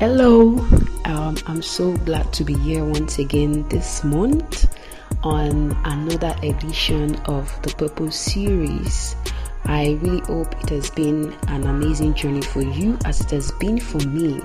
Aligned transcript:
Hello, 0.00 0.56
um, 1.06 1.36
I'm 1.48 1.60
so 1.60 1.96
glad 1.96 2.32
to 2.34 2.44
be 2.44 2.54
here 2.54 2.84
once 2.84 3.18
again 3.18 3.68
this 3.68 4.04
month 4.04 4.72
on 5.24 5.76
another 5.84 6.36
edition 6.40 7.16
of 7.24 7.50
the 7.62 7.74
Purpose 7.76 8.14
series. 8.14 9.16
I 9.64 9.98
really 10.00 10.20
hope 10.20 10.54
it 10.62 10.68
has 10.68 10.88
been 10.92 11.34
an 11.48 11.66
amazing 11.66 12.14
journey 12.14 12.42
for 12.42 12.62
you 12.62 12.96
as 13.06 13.20
it 13.22 13.32
has 13.32 13.50
been 13.58 13.80
for 13.80 13.98
me. 14.06 14.40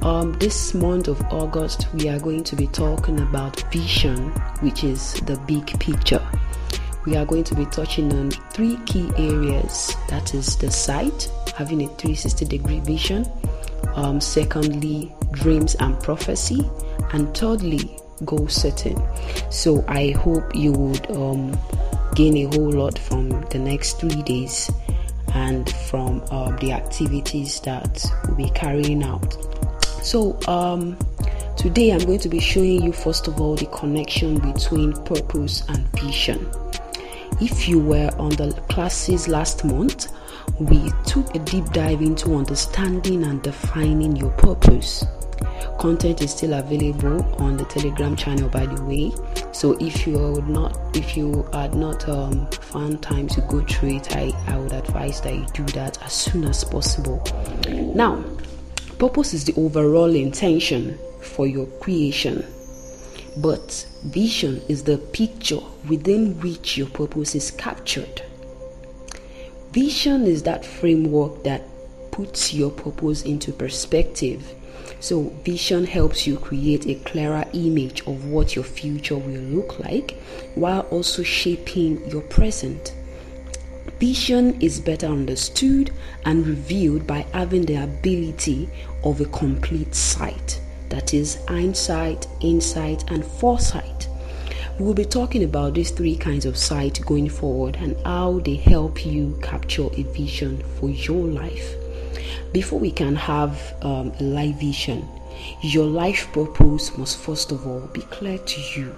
Um, 0.00 0.32
this 0.40 0.74
month 0.74 1.06
of 1.06 1.22
August, 1.30 1.86
we 1.94 2.08
are 2.08 2.18
going 2.18 2.42
to 2.42 2.56
be 2.56 2.66
talking 2.66 3.20
about 3.20 3.60
vision, 3.72 4.30
which 4.62 4.82
is 4.82 5.12
the 5.26 5.36
big 5.46 5.78
picture. 5.78 6.26
We 7.06 7.14
are 7.16 7.24
going 7.24 7.44
to 7.44 7.54
be 7.54 7.66
touching 7.66 8.12
on 8.12 8.32
three 8.50 8.78
key 8.86 9.12
areas 9.16 9.94
that 10.08 10.34
is, 10.34 10.56
the 10.56 10.72
sight, 10.72 11.30
having 11.56 11.82
a 11.82 11.86
360 11.86 12.46
degree 12.46 12.80
vision 12.80 13.30
um, 13.94 14.20
secondly, 14.20 15.12
dreams 15.32 15.74
and 15.76 15.98
prophecy, 16.00 16.68
and 17.12 17.36
thirdly, 17.36 17.98
goal 18.24 18.48
setting. 18.48 19.00
So 19.50 19.84
I 19.88 20.10
hope 20.10 20.54
you 20.54 20.72
would 20.72 21.10
um, 21.10 21.58
gain 22.14 22.36
a 22.36 22.44
whole 22.56 22.70
lot 22.70 22.98
from 22.98 23.28
the 23.50 23.58
next 23.58 24.00
three 24.00 24.22
days 24.22 24.70
and 25.34 25.68
from 25.70 26.22
um, 26.30 26.56
the 26.56 26.72
activities 26.72 27.60
that 27.60 28.04
we'll 28.26 28.36
be 28.36 28.50
carrying 28.50 29.02
out. 29.02 29.36
So 30.02 30.38
um, 30.48 30.96
today 31.56 31.92
I'm 31.92 32.04
going 32.04 32.18
to 32.20 32.28
be 32.28 32.40
showing 32.40 32.82
you 32.82 32.92
first 32.92 33.28
of 33.28 33.40
all 33.40 33.54
the 33.56 33.66
connection 33.66 34.38
between 34.38 34.92
purpose 35.04 35.62
and 35.68 35.86
vision. 35.98 36.50
If 37.40 37.68
you 37.68 37.80
were 37.80 38.10
on 38.18 38.30
the 38.30 38.52
classes 38.68 39.26
last 39.26 39.64
month, 39.64 40.12
we 40.58 40.90
took 41.06 41.34
a 41.34 41.38
deep 41.40 41.64
dive 41.72 42.00
into 42.00 42.34
understanding 42.34 43.24
and 43.24 43.42
defining 43.42 44.16
your 44.16 44.30
purpose. 44.32 45.04
Content 45.78 46.22
is 46.22 46.30
still 46.30 46.52
available 46.54 47.24
on 47.40 47.56
the 47.56 47.64
Telegram 47.64 48.14
channel, 48.14 48.48
by 48.48 48.66
the 48.66 48.82
way. 48.84 49.12
So 49.52 49.72
if 49.80 50.06
you 50.06 50.18
are 50.18 50.42
not, 50.42 50.78
if 50.94 51.16
you 51.16 51.48
had 51.52 51.74
not 51.74 52.08
um, 52.08 52.46
found 52.50 53.02
time 53.02 53.26
to 53.28 53.40
go 53.42 53.60
through 53.64 53.96
it, 53.96 54.14
I, 54.14 54.32
I 54.46 54.58
would 54.58 54.72
advise 54.72 55.20
that 55.22 55.34
you 55.34 55.46
do 55.52 55.64
that 55.72 56.00
as 56.02 56.12
soon 56.12 56.44
as 56.44 56.62
possible. 56.62 57.22
Now, 57.94 58.22
purpose 58.98 59.34
is 59.34 59.44
the 59.44 59.54
overall 59.56 60.14
intention 60.14 60.98
for 61.20 61.46
your 61.46 61.66
creation, 61.80 62.46
but 63.38 63.86
vision 64.04 64.62
is 64.68 64.84
the 64.84 64.98
picture 64.98 65.60
within 65.88 66.38
which 66.40 66.76
your 66.76 66.88
purpose 66.88 67.34
is 67.34 67.50
captured. 67.50 68.22
Vision 69.72 70.26
is 70.26 70.42
that 70.42 70.66
framework 70.66 71.44
that 71.44 71.62
puts 72.10 72.52
your 72.52 72.70
purpose 72.70 73.22
into 73.22 73.52
perspective. 73.52 74.54
So, 75.00 75.32
vision 75.44 75.86
helps 75.86 76.26
you 76.26 76.36
create 76.36 76.86
a 76.86 76.94
clearer 77.06 77.44
image 77.54 78.02
of 78.06 78.26
what 78.26 78.54
your 78.54 78.64
future 78.64 79.16
will 79.16 79.40
look 79.40 79.78
like 79.78 80.18
while 80.56 80.82
also 80.90 81.22
shaping 81.22 82.06
your 82.10 82.20
present. 82.20 82.94
Vision 83.98 84.60
is 84.60 84.78
better 84.78 85.06
understood 85.06 85.90
and 86.26 86.46
revealed 86.46 87.06
by 87.06 87.24
having 87.32 87.64
the 87.64 87.82
ability 87.82 88.68
of 89.04 89.22
a 89.22 89.24
complete 89.26 89.94
sight 89.94 90.60
that 90.90 91.14
is, 91.14 91.38
hindsight, 91.48 92.26
insight, 92.42 93.10
and 93.10 93.24
foresight. 93.24 94.08
We 94.78 94.86
will 94.86 94.94
be 94.94 95.04
talking 95.04 95.44
about 95.44 95.74
these 95.74 95.90
three 95.90 96.16
kinds 96.16 96.46
of 96.46 96.56
sight 96.56 97.04
going 97.04 97.28
forward 97.28 97.76
and 97.76 97.94
how 98.06 98.38
they 98.38 98.54
help 98.54 99.04
you 99.04 99.38
capture 99.42 99.88
a 99.92 100.02
vision 100.02 100.62
for 100.80 100.88
your 100.88 101.26
life. 101.26 101.74
Before 102.52 102.80
we 102.80 102.90
can 102.90 103.14
have 103.14 103.74
um, 103.82 104.12
a 104.18 104.22
life 104.22 104.56
vision, 104.56 105.06
your 105.60 105.84
life 105.84 106.26
purpose 106.32 106.96
must 106.96 107.18
first 107.18 107.52
of 107.52 107.66
all 107.66 107.80
be 107.92 108.00
clear 108.02 108.38
to 108.38 108.60
you. 108.80 108.94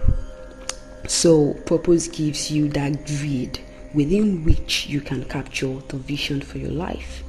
So, 1.09 1.55
purpose 1.67 2.07
gives 2.07 2.53
you 2.53 2.69
that 2.69 3.07
grid 3.07 3.59
within 3.93 4.45
which 4.45 4.87
you 4.87 5.01
can 5.01 5.25
capture 5.25 5.77
the 5.89 5.97
vision 5.97 6.41
for 6.41 6.59
your 6.59 6.71
life. 6.71 7.25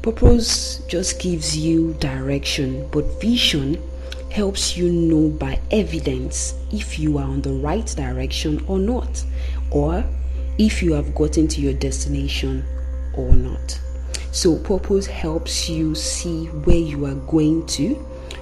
Purpose 0.00 0.78
just 0.88 1.20
gives 1.20 1.56
you 1.56 1.94
direction, 2.00 2.88
but 2.90 3.20
vision 3.20 3.78
helps 4.30 4.76
you 4.76 4.90
know 4.90 5.28
by 5.28 5.60
evidence 5.70 6.54
if 6.72 6.98
you 6.98 7.18
are 7.18 7.24
on 7.24 7.42
the 7.42 7.52
right 7.52 7.86
direction 7.96 8.64
or 8.66 8.78
not, 8.78 9.24
or 9.70 10.04
if 10.58 10.82
you 10.82 10.92
have 10.92 11.14
gotten 11.14 11.48
to 11.48 11.60
your 11.60 11.74
destination 11.74 12.64
or 13.16 13.34
not. 13.34 13.80
So, 14.32 14.58
purpose 14.58 15.06
helps 15.06 15.68
you 15.68 15.94
see 15.94 16.46
where 16.46 16.76
you 16.76 17.06
are 17.06 17.14
going 17.14 17.66
to, 17.66 17.94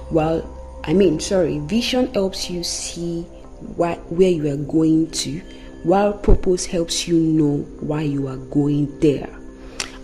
while 0.09 0.49
I 0.85 0.93
mean, 0.93 1.19
sorry, 1.19 1.59
vision 1.59 2.13
helps 2.13 2.49
you 2.49 2.63
see 2.63 3.21
why, 3.77 3.95
where 4.09 4.29
you 4.29 4.51
are 4.51 4.57
going 4.57 5.11
to, 5.11 5.39
while 5.83 6.13
purpose 6.13 6.65
helps 6.65 7.07
you 7.07 7.17
know 7.17 7.57
why 7.79 8.01
you 8.01 8.27
are 8.27 8.37
going 8.37 8.99
there, 8.99 9.29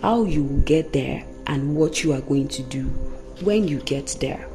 how 0.00 0.24
you 0.24 0.44
will 0.44 0.60
get 0.60 0.92
there, 0.92 1.24
and 1.46 1.74
what 1.74 2.02
you 2.02 2.12
are 2.12 2.20
going 2.22 2.48
to 2.48 2.62
do 2.62 2.84
when 3.42 3.66
you 3.66 3.78
get 3.80 4.16
there. 4.20 4.46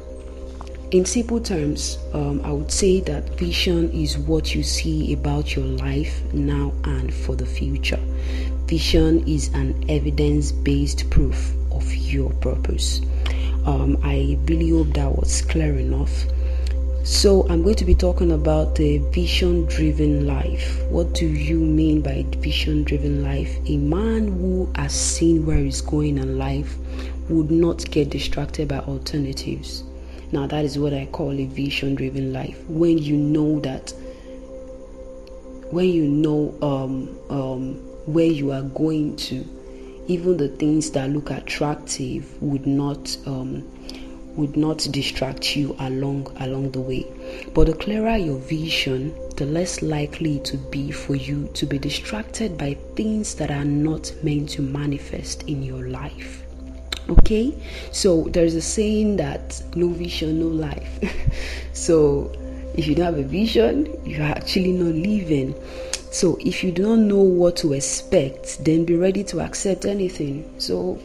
In 0.96 1.04
simple 1.04 1.40
terms, 1.40 1.98
um, 2.14 2.40
I 2.42 2.50
would 2.50 2.72
say 2.72 3.00
that 3.00 3.38
vision 3.38 3.90
is 3.92 4.16
what 4.16 4.54
you 4.54 4.62
see 4.62 5.12
about 5.12 5.54
your 5.54 5.66
life 5.66 6.22
now 6.32 6.72
and 6.84 7.12
for 7.12 7.36
the 7.36 7.44
future. 7.44 8.00
Vision 8.64 9.22
is 9.28 9.48
an 9.52 9.84
evidence 9.90 10.52
based 10.52 11.10
proof 11.10 11.52
of 11.70 11.94
your 11.94 12.30
purpose. 12.40 13.02
Um, 13.66 13.98
I 14.02 14.38
really 14.46 14.70
hope 14.70 14.94
that 14.94 15.14
was 15.14 15.42
clear 15.42 15.74
enough. 15.74 16.24
So, 17.04 17.46
I'm 17.50 17.62
going 17.62 17.74
to 17.74 17.84
be 17.84 17.94
talking 17.94 18.32
about 18.32 18.76
the 18.76 18.96
vision 19.12 19.66
driven 19.66 20.26
life. 20.26 20.82
What 20.88 21.12
do 21.12 21.26
you 21.26 21.58
mean 21.58 22.00
by 22.00 22.24
vision 22.38 22.84
driven 22.84 23.22
life? 23.22 23.54
A 23.66 23.76
man 23.76 24.28
who 24.28 24.72
has 24.76 24.94
seen 24.94 25.44
where 25.44 25.58
he's 25.58 25.82
going 25.82 26.16
in 26.16 26.38
life 26.38 26.74
would 27.28 27.50
not 27.50 27.84
get 27.90 28.08
distracted 28.08 28.68
by 28.68 28.78
alternatives 28.78 29.84
now, 30.32 30.46
that 30.48 30.64
is 30.64 30.78
what 30.78 30.92
I 30.92 31.06
call 31.06 31.32
a 31.32 31.46
vision 31.46 31.94
driven 31.94 32.32
life. 32.32 32.58
When 32.68 32.98
you 32.98 33.16
know 33.16 33.60
that, 33.60 33.92
when 35.70 35.88
you 35.88 36.08
know 36.08 36.54
um, 36.62 37.18
um, 37.30 37.74
where 38.06 38.26
you 38.26 38.50
are 38.50 38.62
going 38.62 39.16
to, 39.16 39.46
even 40.08 40.36
the 40.36 40.48
things 40.48 40.90
that 40.92 41.10
look 41.10 41.30
attractive 41.30 42.40
would 42.42 42.66
not 42.66 43.16
um, 43.26 43.68
would 44.36 44.56
not 44.56 44.86
distract 44.90 45.56
you 45.56 45.74
along 45.78 46.26
along 46.40 46.72
the 46.72 46.80
way. 46.80 47.06
But 47.54 47.68
the 47.68 47.74
clearer 47.74 48.16
your 48.16 48.38
vision, 48.38 49.14
the 49.36 49.46
less 49.46 49.80
likely 49.80 50.40
to 50.40 50.56
be 50.56 50.90
for 50.90 51.14
you 51.14 51.48
to 51.54 51.66
be 51.66 51.78
distracted 51.78 52.58
by 52.58 52.74
things 52.96 53.36
that 53.36 53.50
are 53.50 53.64
not 53.64 54.12
meant 54.22 54.50
to 54.50 54.62
manifest 54.62 55.44
in 55.44 55.62
your 55.62 55.88
life. 55.88 56.45
Okay, 57.08 57.54
so 57.92 58.24
there's 58.30 58.54
a 58.56 58.60
saying 58.60 59.16
that 59.16 59.62
no 59.76 59.88
vision, 59.88 60.40
no 60.40 60.46
life. 60.46 60.98
so 61.72 62.32
if 62.74 62.88
you 62.88 62.96
don't 62.96 63.06
have 63.06 63.18
a 63.18 63.22
vision, 63.22 63.86
you're 64.04 64.22
actually 64.22 64.72
not 64.72 64.94
living. 64.94 65.54
So 66.10 66.36
if 66.40 66.64
you 66.64 66.72
do 66.72 66.82
not 66.82 66.98
know 66.98 67.20
what 67.20 67.56
to 67.58 67.74
expect, 67.74 68.64
then 68.64 68.84
be 68.84 68.96
ready 68.96 69.22
to 69.24 69.40
accept 69.40 69.84
anything. 69.84 70.52
So 70.58 70.98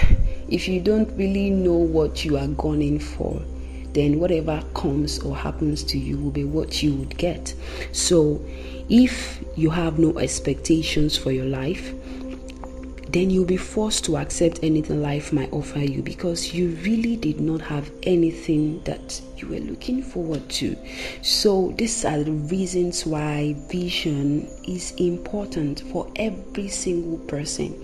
if 0.48 0.68
you 0.68 0.80
don't 0.80 1.10
really 1.16 1.50
know 1.50 1.74
what 1.76 2.24
you 2.24 2.36
are 2.36 2.48
going 2.48 3.00
for, 3.00 3.42
then 3.94 4.20
whatever 4.20 4.62
comes 4.74 5.18
or 5.20 5.36
happens 5.36 5.82
to 5.84 5.98
you 5.98 6.18
will 6.18 6.30
be 6.30 6.44
what 6.44 6.82
you 6.82 6.94
would 6.94 7.16
get. 7.16 7.52
So 7.92 8.40
if 8.88 9.42
you 9.56 9.70
have 9.70 9.98
no 9.98 10.18
expectations 10.18 11.16
for 11.16 11.32
your 11.32 11.46
life, 11.46 11.92
then 13.08 13.30
you'll 13.30 13.44
be 13.44 13.56
forced 13.56 14.04
to 14.04 14.16
accept 14.18 14.60
anything 14.62 15.00
life 15.00 15.32
might 15.32 15.52
offer 15.52 15.78
you 15.78 16.02
because 16.02 16.52
you 16.52 16.68
really 16.82 17.16
did 17.16 17.40
not 17.40 17.60
have 17.60 17.90
anything 18.02 18.82
that 18.84 19.20
you 19.36 19.48
were 19.48 19.60
looking 19.60 20.02
forward 20.02 20.46
to. 20.50 20.76
So, 21.22 21.72
these 21.78 22.04
are 22.04 22.22
the 22.22 22.32
reasons 22.32 23.06
why 23.06 23.56
vision 23.70 24.46
is 24.66 24.92
important 24.98 25.80
for 25.92 26.10
every 26.16 26.68
single 26.68 27.18
person. 27.26 27.74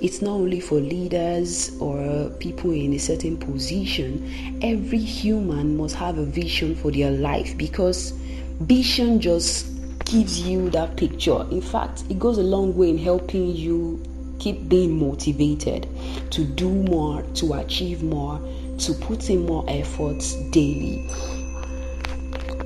It's 0.00 0.22
not 0.22 0.32
only 0.32 0.60
for 0.60 0.76
leaders 0.76 1.76
or 1.80 2.30
people 2.38 2.70
in 2.70 2.94
a 2.94 2.98
certain 2.98 3.36
position, 3.36 4.60
every 4.62 4.98
human 4.98 5.76
must 5.76 5.96
have 5.96 6.18
a 6.18 6.24
vision 6.24 6.76
for 6.76 6.92
their 6.92 7.10
life 7.10 7.58
because 7.58 8.12
vision 8.60 9.20
just 9.20 9.66
gives 10.04 10.40
you 10.40 10.70
that 10.70 10.96
picture. 10.96 11.42
In 11.50 11.60
fact, 11.60 12.04
it 12.08 12.18
goes 12.18 12.38
a 12.38 12.42
long 12.42 12.76
way 12.76 12.90
in 12.90 12.98
helping 12.98 13.54
you 13.54 14.02
keep 14.38 14.68
being 14.68 14.98
motivated 14.98 15.88
to 16.30 16.44
do 16.44 16.70
more, 16.70 17.22
to 17.34 17.54
achieve 17.54 18.02
more, 18.02 18.40
to 18.78 18.92
put 18.94 19.28
in 19.30 19.46
more 19.46 19.64
efforts 19.68 20.34
daily. 20.50 21.08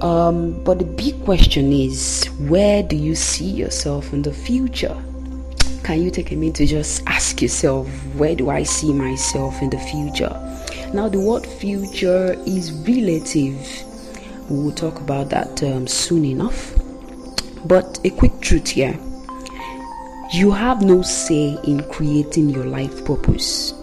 Um, 0.01 0.63
but 0.65 0.79
the 0.79 0.85
big 0.85 1.25
question 1.25 1.73
is 1.73 2.27
where 2.49 2.83
do 2.83 2.97
you 2.97 3.15
see 3.15 3.49
yourself 3.49 4.13
in 4.13 4.23
the 4.23 4.33
future? 4.33 4.97
Can 5.85 6.03
you 6.03 6.11
take 6.11 6.33
a 6.33 6.37
minute 6.37 6.57
to 6.57 6.67
just 6.67 7.03
ask 7.07 7.41
yourself, 7.43 7.89
where 8.15 8.35
do 8.35 8.51
I 8.51 8.63
see 8.63 8.93
myself 8.93 9.61
in 9.63 9.71
the 9.71 9.79
future? 9.79 10.31
Now, 10.93 11.09
the 11.09 11.19
word 11.19 11.47
future 11.47 12.35
is 12.47 12.73
relative. 12.73 13.57
We 14.51 14.63
will 14.63 14.73
talk 14.73 15.01
about 15.01 15.31
that 15.31 15.63
um, 15.63 15.87
soon 15.87 16.25
enough. 16.25 16.75
But 17.65 18.01
a 18.05 18.11
quick 18.11 18.41
truth 18.41 18.69
here 18.69 18.99
you 20.32 20.50
have 20.50 20.81
no 20.81 21.02
say 21.02 21.58
in 21.64 21.87
creating 21.90 22.49
your 22.49 22.64
life 22.64 23.05
purpose. 23.05 23.75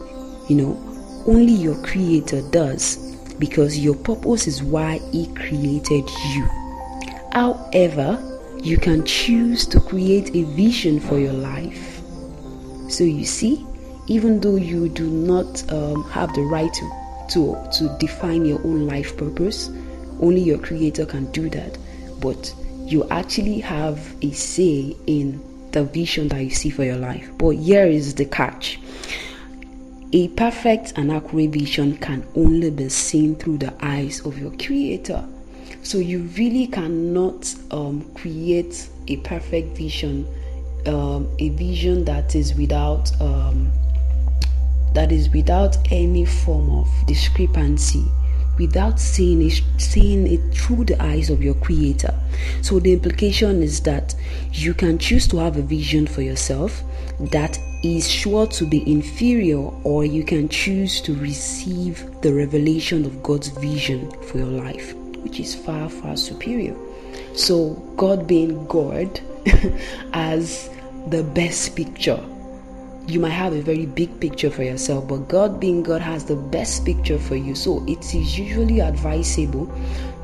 You 0.48 0.56
know, 0.56 1.24
only 1.28 1.54
your 1.54 1.76
creator 1.84 2.42
does 2.50 3.16
because 3.38 3.78
your 3.78 3.94
purpose 3.94 4.48
is 4.48 4.64
why 4.64 4.98
he 5.12 5.28
created 5.36 6.10
you. 6.34 6.50
However, 7.34 8.18
you 8.64 8.78
can 8.78 9.06
choose 9.06 9.68
to 9.68 9.80
create 9.80 10.36
a 10.36 10.42
vision 10.56 11.00
for 11.00 11.20
your 11.20 11.34
life. 11.34 12.02
So 12.90 13.04
you 13.04 13.26
see, 13.26 13.64
even 14.08 14.40
though 14.40 14.56
you 14.56 14.90
do 14.90 15.08
not 15.08 15.72
um, 15.72 16.04
have 16.10 16.34
the 16.34 16.42
right 16.42 16.74
to, 16.74 16.92
to, 17.30 17.70
to 17.78 17.98
define 18.00 18.44
your 18.46 18.60
own 18.66 18.88
life 18.88 19.16
purpose, 19.18 19.70
only 20.20 20.42
your 20.42 20.58
creator 20.58 21.06
can 21.06 21.32
do 21.32 21.48
that. 21.52 21.78
But 22.20 22.52
you 22.80 23.08
actually 23.10 23.60
have 23.60 24.16
a 24.24 24.32
say 24.32 24.98
in 25.06 25.49
the 25.72 25.84
vision 25.84 26.28
that 26.30 26.44
you 26.44 26.50
see 26.50 26.70
for 26.70 26.84
your 26.84 26.98
life. 26.98 27.30
But 27.38 27.52
here 27.52 27.86
is 27.86 28.16
the 28.16 28.26
catch 28.26 28.80
a 30.12 30.28
perfect 30.30 30.94
and 30.96 31.12
accurate 31.12 31.52
vision 31.52 31.96
can 31.98 32.26
only 32.36 32.72
be 32.72 32.90
seen 32.90 33.36
through 33.36 33.60
the 33.60 33.74
eyes 33.80 34.26
of 34.26 34.40
your 34.40 34.52
creator. 34.58 35.24
So 35.84 36.00
you 36.00 36.22
really 36.36 36.66
cannot 36.66 37.54
um, 37.70 38.10
create 38.16 38.90
a 39.08 39.18
perfect 39.18 39.78
vision, 39.78 40.28
um, 40.88 41.30
a 41.38 41.50
vision 41.50 42.06
that 42.06 42.36
is 42.36 42.56
without 42.56 43.12
um, 43.22 43.72
that 44.96 45.12
is 45.12 45.30
without 45.30 45.78
any 45.92 46.26
form 46.26 46.72
of 46.72 46.88
discrepancy 47.06 48.04
without 48.60 49.00
seeing 49.00 49.42
it, 49.42 49.62
seeing 49.78 50.28
it 50.28 50.54
through 50.54 50.86
the 50.86 51.02
eyes 51.02 51.30
of 51.30 51.42
your 51.42 51.56
creator. 51.56 52.14
So 52.62 52.80
the 52.80 52.94
implication 52.94 53.64
is 53.64 53.82
that 53.82 54.14
you 54.52 54.74
can 54.74 55.00
choose 55.00 55.28
to 55.30 55.38
have 55.38 55.58
a 55.58 55.62
vision 55.62 56.06
for 56.06 56.22
yourself 56.22 56.84
that 57.20 57.58
is 57.84 58.10
sure 58.10 58.46
to 58.48 58.66
be 58.66 58.90
inferior, 58.92 59.58
or 59.84 60.04
you 60.04 60.24
can 60.24 60.50
choose 60.50 61.02
to 61.02 61.16
receive 61.16 62.06
the 62.22 62.34
revelation 62.34 63.06
of 63.06 63.24
God's 63.24 63.48
vision 63.48 64.12
for 64.24 64.38
your 64.38 64.48
life, 64.48 64.94
which 65.24 65.40
is 65.40 65.56
far, 65.56 65.90
far 65.90 66.18
superior. 66.18 66.76
So, 67.34 67.74
God 67.96 68.28
being 68.28 68.66
God 68.68 69.20
as 70.14 70.70
the 71.08 71.24
best 71.24 71.76
picture 71.76 72.22
you 73.08 73.20
might 73.20 73.30
have 73.30 73.54
a 73.54 73.62
very 73.62 73.86
big 73.86 74.20
picture 74.20 74.50
for 74.50 74.64
yourself, 74.64 75.08
but 75.08 75.28
God, 75.28 75.60
being 75.60 75.84
God, 75.84 76.02
has 76.02 76.26
the 76.26 76.36
best 76.36 76.86
picture 76.86 77.18
for 77.18 77.36
you. 77.36 77.56
So 77.56 77.84
it 77.88 78.14
is 78.14 78.38
usually 78.38 78.80
advisable 78.80 79.72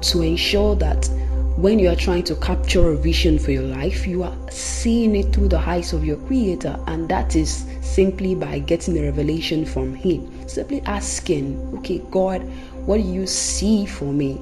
to 0.01 0.21
ensure 0.21 0.75
that 0.75 1.09
when 1.57 1.79
you 1.79 1.89
are 1.89 1.95
trying 1.95 2.23
to 2.25 2.35
capture 2.35 2.89
a 2.89 2.97
vision 2.97 3.39
for 3.39 3.51
your 3.51 3.63
life, 3.63 4.05
you 4.05 4.23
are 4.23 4.35
seeing 4.49 5.15
it 5.15 5.33
through 5.33 5.47
the 5.47 5.59
eyes 5.59 5.93
of 5.93 6.03
your 6.03 6.17
Creator, 6.17 6.77
and 6.87 7.07
that 7.09 7.35
is 7.35 7.65
simply 7.81 8.35
by 8.35 8.59
getting 8.59 8.97
a 8.97 9.03
revelation 9.03 9.65
from 9.65 9.95
Him. 9.95 10.47
Simply 10.47 10.81
asking, 10.81 11.57
okay, 11.77 11.99
God, 12.11 12.41
what 12.85 12.97
do 12.97 13.03
you 13.03 13.25
see 13.25 13.85
for 13.85 14.05
me? 14.05 14.41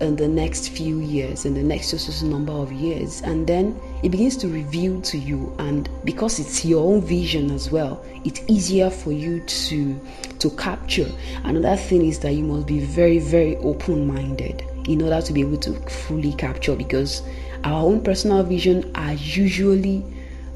in 0.00 0.16
the 0.16 0.26
next 0.26 0.70
few 0.70 0.98
years, 0.98 1.44
in 1.44 1.54
the 1.54 1.62
next 1.62 2.22
number 2.24 2.52
of 2.52 2.72
years, 2.72 3.22
and 3.22 3.46
then 3.46 3.78
it 4.02 4.10
begins 4.10 4.36
to 4.38 4.48
reveal 4.48 5.00
to 5.02 5.18
you. 5.18 5.54
And 5.58 5.88
because 6.04 6.38
it's 6.40 6.64
your 6.64 6.84
own 6.84 7.00
vision 7.00 7.50
as 7.50 7.70
well, 7.70 8.04
it's 8.24 8.40
easier 8.48 8.90
for 8.90 9.12
you 9.12 9.40
to 9.40 10.00
to 10.38 10.50
capture. 10.50 11.08
Another 11.44 11.76
thing 11.76 12.04
is 12.04 12.18
that 12.20 12.32
you 12.32 12.44
must 12.44 12.66
be 12.66 12.80
very, 12.80 13.18
very 13.18 13.56
open-minded 13.58 14.64
in 14.86 15.02
order 15.02 15.22
to 15.22 15.32
be 15.32 15.40
able 15.40 15.58
to 15.58 15.72
fully 15.88 16.32
capture. 16.32 16.74
Because 16.74 17.22
our 17.64 17.84
own 17.84 18.02
personal 18.02 18.42
vision 18.42 18.90
are 18.96 19.14
usually 19.14 20.04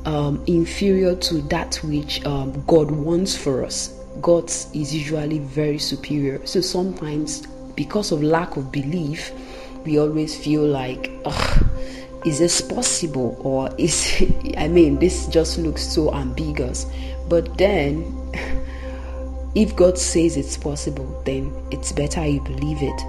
um, 0.05 0.43
inferior 0.47 1.15
to 1.17 1.43
that 1.43 1.77
which 1.85 2.25
um, 2.27 2.65
God 2.67 2.91
wants 2.91 3.37
for 3.37 3.65
us. 3.65 3.93
God's 4.21 4.69
is 4.75 4.95
usually 4.95 5.39
very 5.41 5.79
superior. 5.79 6.45
So 6.47 6.61
sometimes 6.61 7.47
because 7.77 8.13
of 8.13 8.23
lack 8.23 8.57
of 8.57 8.73
belief, 8.73 9.31
we 9.85 9.99
always 9.99 10.37
feel 10.37 10.67
like, 10.67 11.13
is 12.27 12.41
this 12.41 12.61
possible? 12.61 13.39
Or 13.41 13.71
is, 13.79 14.23
I 14.59 14.69
mean, 14.69 14.99
this 14.99 15.27
just 15.29 15.59
looks 15.59 15.83
so 15.83 16.13
ambiguous. 16.13 16.87
But 17.29 17.57
then, 17.57 18.05
if 19.55 19.75
God 19.77 19.97
says 19.97 20.37
it's 20.37 20.57
possible, 20.57 21.23
then 21.25 21.55
it's 21.71 21.93
better 21.93 22.27
you 22.27 22.41
believe 22.41 22.79
it. 22.83 23.01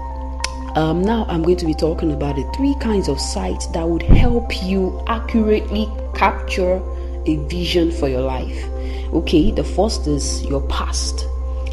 Um, 0.76 1.02
now, 1.02 1.26
I'm 1.28 1.42
going 1.42 1.56
to 1.56 1.66
be 1.66 1.74
talking 1.74 2.12
about 2.12 2.36
the 2.36 2.48
three 2.56 2.76
kinds 2.80 3.08
of 3.08 3.20
sight 3.20 3.64
that 3.74 3.86
would 3.86 4.02
help 4.02 4.62
you 4.62 5.02
accurately 5.08 5.88
capture 6.14 6.80
a 7.26 7.36
vision 7.48 7.90
for 7.90 8.08
your 8.08 8.20
life. 8.20 8.64
Okay, 9.12 9.50
the 9.50 9.64
first 9.64 10.06
is 10.06 10.44
your 10.44 10.60
past. 10.68 11.26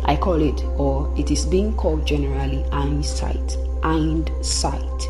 I 0.06 0.16
call 0.16 0.42
it, 0.42 0.64
or 0.78 1.14
it 1.18 1.30
is 1.30 1.46
being 1.46 1.76
called 1.76 2.08
generally, 2.08 2.64
hindsight. 2.72 3.58
Hindsight. 3.84 5.08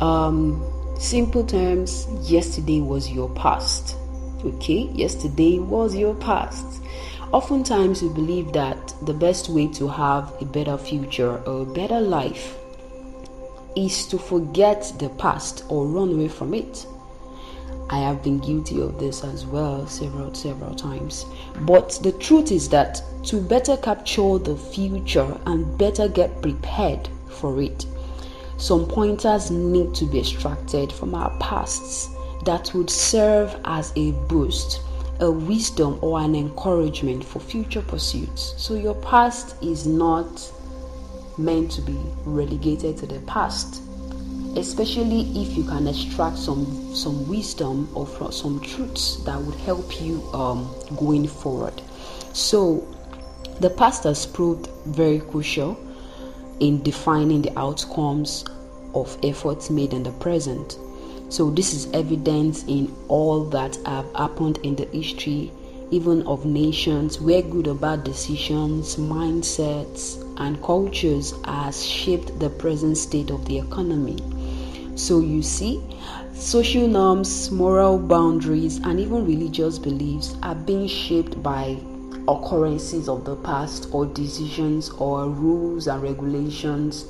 Um, 0.00 0.71
simple 1.02 1.44
terms, 1.44 2.06
yesterday 2.30 2.80
was 2.80 3.10
your 3.10 3.28
past. 3.30 3.96
Okay, 4.44 4.88
yesterday 4.94 5.58
was 5.58 5.96
your 5.96 6.14
past. 6.14 6.80
Oftentimes, 7.32 8.02
we 8.02 8.08
believe 8.10 8.52
that 8.52 8.94
the 9.02 9.12
best 9.12 9.48
way 9.48 9.66
to 9.68 9.88
have 9.88 10.32
a 10.40 10.44
better 10.44 10.78
future 10.78 11.38
or 11.44 11.62
a 11.62 11.66
better 11.66 12.00
life 12.00 12.56
is 13.74 14.06
to 14.06 14.18
forget 14.18 14.92
the 15.00 15.08
past 15.10 15.64
or 15.68 15.86
run 15.86 16.12
away 16.12 16.28
from 16.28 16.54
it. 16.54 16.86
I 17.90 17.98
have 17.98 18.22
been 18.22 18.38
guilty 18.38 18.80
of 18.80 19.00
this 19.00 19.24
as 19.24 19.44
well 19.44 19.86
several, 19.88 20.32
several 20.34 20.74
times. 20.74 21.26
But 21.62 21.98
the 22.02 22.12
truth 22.12 22.52
is 22.52 22.68
that 22.68 23.02
to 23.24 23.40
better 23.40 23.76
capture 23.76 24.38
the 24.38 24.56
future 24.56 25.36
and 25.46 25.76
better 25.76 26.06
get 26.06 26.40
prepared 26.42 27.08
for 27.28 27.60
it, 27.60 27.86
some 28.62 28.86
pointers 28.86 29.50
need 29.50 29.92
to 29.92 30.04
be 30.04 30.20
extracted 30.20 30.92
from 30.92 31.16
our 31.16 31.36
pasts 31.40 32.10
that 32.44 32.72
would 32.74 32.88
serve 32.88 33.56
as 33.64 33.92
a 33.96 34.12
boost, 34.28 34.80
a 35.18 35.28
wisdom, 35.28 35.98
or 36.00 36.20
an 36.20 36.36
encouragement 36.36 37.24
for 37.24 37.40
future 37.40 37.82
pursuits. 37.82 38.54
So, 38.56 38.74
your 38.74 38.94
past 38.94 39.60
is 39.64 39.84
not 39.84 40.48
meant 41.38 41.72
to 41.72 41.82
be 41.82 41.98
relegated 42.24 42.98
to 42.98 43.06
the 43.06 43.18
past 43.22 43.82
especially 44.56 45.22
if 45.34 45.56
you 45.56 45.64
can 45.64 45.88
extract 45.88 46.36
some 46.36 46.94
some 46.94 47.26
wisdom 47.26 47.88
or 47.96 48.06
some 48.30 48.60
truths 48.60 49.16
that 49.24 49.40
would 49.40 49.54
help 49.56 50.00
you 50.00 50.22
um, 50.34 50.72
going 50.96 51.26
forward. 51.26 51.82
So, 52.32 52.86
the 53.60 53.70
past 53.70 54.04
has 54.04 54.24
proved 54.26 54.68
very 54.86 55.18
crucial 55.18 55.76
in 56.60 56.80
defining 56.82 57.42
the 57.42 57.58
outcomes 57.58 58.44
of 58.94 59.16
efforts 59.22 59.70
made 59.70 59.92
in 59.92 60.02
the 60.02 60.12
present. 60.12 60.78
So, 61.28 61.50
this 61.50 61.72
is 61.72 61.90
evident 61.92 62.64
in 62.68 62.94
all 63.08 63.44
that 63.46 63.76
have 63.86 64.12
happened 64.14 64.58
in 64.62 64.76
the 64.76 64.84
history, 64.86 65.50
even 65.90 66.22
of 66.26 66.44
nations, 66.44 67.20
where 67.20 67.42
good 67.42 67.68
or 67.68 67.74
bad 67.74 68.04
decisions, 68.04 68.96
mindsets, 68.96 70.22
and 70.38 70.62
cultures 70.62 71.32
has 71.44 71.84
shaped 71.86 72.38
the 72.38 72.50
present 72.50 72.98
state 72.98 73.30
of 73.30 73.44
the 73.46 73.58
economy. 73.58 74.18
So 74.94 75.20
you 75.20 75.42
see, 75.42 75.82
social 76.34 76.86
norms, 76.86 77.50
moral 77.50 77.98
boundaries, 77.98 78.78
and 78.84 79.00
even 79.00 79.24
religious 79.24 79.78
beliefs 79.78 80.36
are 80.42 80.54
being 80.54 80.86
shaped 80.86 81.42
by 81.42 81.78
occurrences 82.28 83.08
of 83.08 83.24
the 83.24 83.36
past 83.36 83.88
or 83.92 84.06
decisions 84.06 84.90
or 84.90 85.28
rules 85.28 85.86
and 85.86 86.02
regulations 86.02 87.06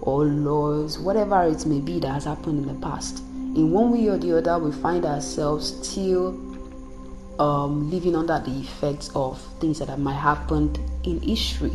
or 0.00 0.24
laws, 0.24 0.98
whatever 0.98 1.42
it 1.44 1.64
may 1.66 1.80
be 1.80 1.98
that 2.00 2.08
has 2.12 2.24
happened 2.24 2.58
in 2.58 2.66
the 2.66 2.80
past. 2.86 3.18
In 3.54 3.70
one 3.70 3.92
way 3.92 4.08
or 4.08 4.18
the 4.18 4.38
other, 4.38 4.58
we 4.58 4.72
find 4.72 5.04
ourselves 5.04 5.76
still 5.88 6.28
um, 7.38 7.90
living 7.90 8.16
under 8.16 8.38
the 8.40 8.60
effects 8.60 9.10
of 9.14 9.40
things 9.60 9.78
that 9.78 9.98
might 9.98 10.14
have 10.14 10.38
happened 10.38 10.78
in 11.04 11.20
history. 11.20 11.72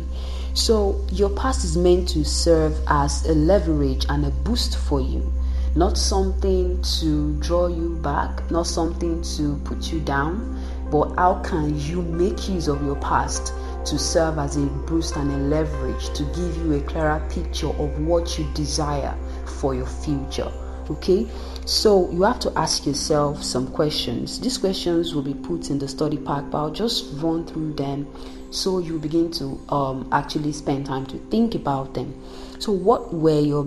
So, 0.54 1.00
your 1.12 1.30
past 1.30 1.64
is 1.64 1.76
meant 1.76 2.08
to 2.10 2.24
serve 2.24 2.76
as 2.88 3.24
a 3.26 3.32
leverage 3.32 4.04
and 4.08 4.24
a 4.26 4.30
boost 4.30 4.76
for 4.76 5.00
you 5.00 5.32
not 5.76 5.96
something 5.96 6.82
to 6.82 7.32
draw 7.38 7.68
you 7.68 7.96
back, 8.02 8.50
not 8.50 8.66
something 8.66 9.22
to 9.22 9.56
put 9.64 9.92
you 9.92 10.00
down, 10.00 10.60
but 10.90 11.14
how 11.16 11.40
can 11.44 11.78
you 11.78 12.02
make 12.02 12.48
use 12.48 12.66
of 12.66 12.84
your 12.84 12.96
past 12.96 13.54
to 13.84 13.98
serve 13.98 14.38
as 14.38 14.56
a 14.56 14.66
boost 14.66 15.16
and 15.16 15.30
a 15.30 15.36
leverage 15.36 16.12
to 16.14 16.24
give 16.34 16.56
you 16.58 16.74
a 16.74 16.80
clearer 16.80 17.22
picture 17.30 17.68
of 17.68 17.98
what 18.00 18.38
you 18.38 18.46
desire 18.54 19.16
for 19.58 19.74
your 19.74 19.86
future? 19.86 20.50
Okay, 20.90 21.28
so 21.66 22.10
you 22.10 22.22
have 22.22 22.40
to 22.40 22.52
ask 22.58 22.84
yourself 22.84 23.42
some 23.42 23.68
questions. 23.68 24.40
These 24.40 24.58
questions 24.58 25.14
will 25.14 25.22
be 25.22 25.34
put 25.34 25.70
in 25.70 25.78
the 25.78 25.86
study 25.86 26.16
pack, 26.16 26.50
but 26.50 26.58
I'll 26.58 26.72
just 26.72 27.06
run 27.22 27.46
through 27.46 27.74
them 27.74 28.08
so 28.50 28.78
you 28.78 28.98
begin 28.98 29.30
to 29.32 29.60
um, 29.68 30.08
actually 30.10 30.52
spend 30.52 30.86
time 30.86 31.06
to 31.06 31.18
think 31.30 31.54
about 31.54 31.94
them. 31.94 32.12
So, 32.58 32.72
what 32.72 33.14
were 33.14 33.40
your 33.40 33.64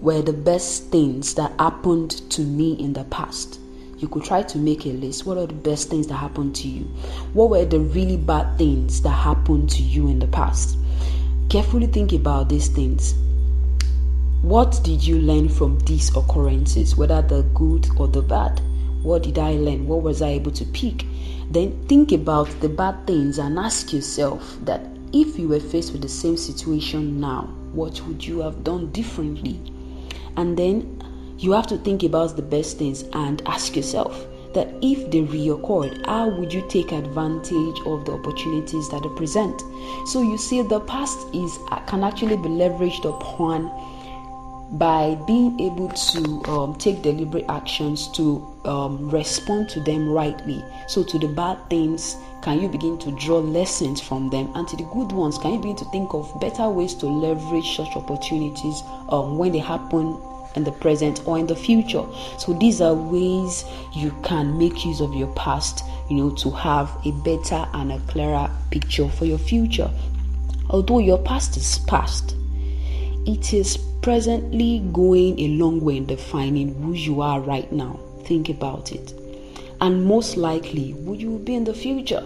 were 0.00 0.20
the 0.22 0.32
best 0.32 0.90
things 0.90 1.34
that 1.34 1.52
happened 1.58 2.10
to 2.32 2.42
me 2.42 2.72
in 2.74 2.92
the 2.92 3.04
past? 3.04 3.60
You 3.98 4.08
could 4.08 4.24
try 4.24 4.42
to 4.42 4.58
make 4.58 4.84
a 4.84 4.90
list. 4.90 5.24
What 5.24 5.38
are 5.38 5.46
the 5.46 5.54
best 5.54 5.88
things 5.88 6.06
that 6.08 6.16
happened 6.16 6.54
to 6.56 6.68
you? 6.68 6.84
What 7.32 7.48
were 7.48 7.64
the 7.64 7.80
really 7.80 8.18
bad 8.18 8.58
things 8.58 9.00
that 9.02 9.10
happened 9.10 9.70
to 9.70 9.82
you 9.82 10.08
in 10.08 10.18
the 10.18 10.26
past? 10.26 10.76
Carefully 11.48 11.86
think 11.86 12.12
about 12.12 12.48
these 12.48 12.68
things. 12.68 13.14
What 14.42 14.80
did 14.84 15.04
you 15.06 15.18
learn 15.18 15.48
from 15.48 15.78
these 15.80 16.14
occurrences, 16.14 16.96
whether 16.96 17.22
the 17.22 17.42
good 17.54 17.88
or 17.98 18.06
the 18.06 18.20
bad? 18.20 18.60
What 19.02 19.22
did 19.22 19.38
I 19.38 19.52
learn? 19.52 19.86
What 19.86 20.02
was 20.02 20.20
I 20.20 20.28
able 20.28 20.52
to 20.52 20.64
pick? 20.66 21.04
Then 21.50 21.86
think 21.86 22.12
about 22.12 22.48
the 22.60 22.68
bad 22.68 23.06
things 23.06 23.38
and 23.38 23.58
ask 23.58 23.92
yourself 23.92 24.58
that 24.64 24.80
if 25.12 25.38
you 25.38 25.48
were 25.48 25.60
faced 25.60 25.92
with 25.92 26.02
the 26.02 26.08
same 26.08 26.36
situation 26.36 27.18
now, 27.18 27.42
what 27.72 28.06
would 28.06 28.26
you 28.26 28.40
have 28.40 28.62
done 28.62 28.90
differently? 28.90 29.58
And 30.36 30.56
then 30.56 30.95
you 31.38 31.52
have 31.52 31.66
to 31.68 31.78
think 31.78 32.02
about 32.02 32.36
the 32.36 32.42
best 32.42 32.78
things 32.78 33.02
and 33.12 33.42
ask 33.46 33.76
yourself 33.76 34.26
that 34.54 34.68
if 34.80 35.10
they 35.10 35.20
reoccurred, 35.20 36.06
how 36.06 36.30
would 36.30 36.52
you 36.52 36.66
take 36.68 36.90
advantage 36.92 37.78
of 37.84 38.06
the 38.06 38.12
opportunities 38.12 38.88
that 38.88 39.02
they 39.02 39.08
present? 39.10 39.60
So 40.06 40.22
you 40.22 40.38
see, 40.38 40.62
the 40.62 40.80
past 40.80 41.18
is 41.34 41.58
can 41.86 42.02
actually 42.02 42.36
be 42.36 42.48
leveraged 42.48 43.04
upon 43.04 43.70
by 44.78 45.14
being 45.26 45.60
able 45.60 45.88
to 45.90 46.50
um, 46.50 46.74
take 46.74 47.02
deliberate 47.02 47.44
actions 47.48 48.08
to 48.08 48.44
um, 48.64 49.08
respond 49.10 49.68
to 49.68 49.80
them 49.80 50.08
rightly. 50.08 50.64
So, 50.88 51.04
to 51.04 51.18
the 51.18 51.28
bad 51.28 51.58
things, 51.70 52.16
can 52.42 52.60
you 52.60 52.68
begin 52.68 52.98
to 52.98 53.12
draw 53.12 53.38
lessons 53.38 54.00
from 54.00 54.28
them? 54.30 54.50
And 54.56 54.66
to 54.68 54.76
the 54.76 54.82
good 54.84 55.12
ones, 55.12 55.38
can 55.38 55.52
you 55.52 55.58
begin 55.58 55.76
to 55.76 55.84
think 55.86 56.14
of 56.14 56.40
better 56.40 56.68
ways 56.68 56.94
to 56.94 57.06
leverage 57.06 57.76
such 57.76 57.94
opportunities 57.94 58.82
um, 59.08 59.38
when 59.38 59.52
they 59.52 59.58
happen 59.58 60.20
in 60.56 60.64
the 60.64 60.72
present 60.72 61.22
or 61.26 61.38
in 61.38 61.46
the 61.46 61.54
future? 61.54 62.04
So, 62.38 62.52
these 62.54 62.80
are 62.80 62.94
ways 62.94 63.64
you 63.94 64.10
can 64.24 64.58
make 64.58 64.84
use 64.84 65.00
of 65.00 65.14
your 65.14 65.32
past, 65.34 65.84
you 66.10 66.16
know, 66.16 66.30
to 66.36 66.50
have 66.50 66.90
a 67.04 67.12
better 67.12 67.66
and 67.74 67.92
a 67.92 67.98
clearer 68.08 68.50
picture 68.70 69.08
for 69.08 69.24
your 69.24 69.38
future. 69.38 69.90
Although 70.70 70.98
your 70.98 71.18
past 71.18 71.56
is 71.56 71.78
past, 71.86 72.34
it 73.26 73.52
is 73.52 73.76
presently 74.02 74.80
going 74.92 75.38
a 75.40 75.48
long 75.48 75.80
way 75.80 75.96
in 75.96 76.06
defining 76.06 76.74
who 76.82 76.92
you 76.92 77.20
are 77.20 77.40
right 77.40 77.70
now. 77.72 77.98
Think 78.24 78.48
about 78.48 78.92
it. 78.92 79.12
And 79.80 80.04
most 80.04 80.36
likely, 80.36 80.92
who 80.92 81.14
you 81.14 81.30
will 81.32 81.38
be 81.38 81.54
in 81.54 81.64
the 81.64 81.74
future. 81.74 82.24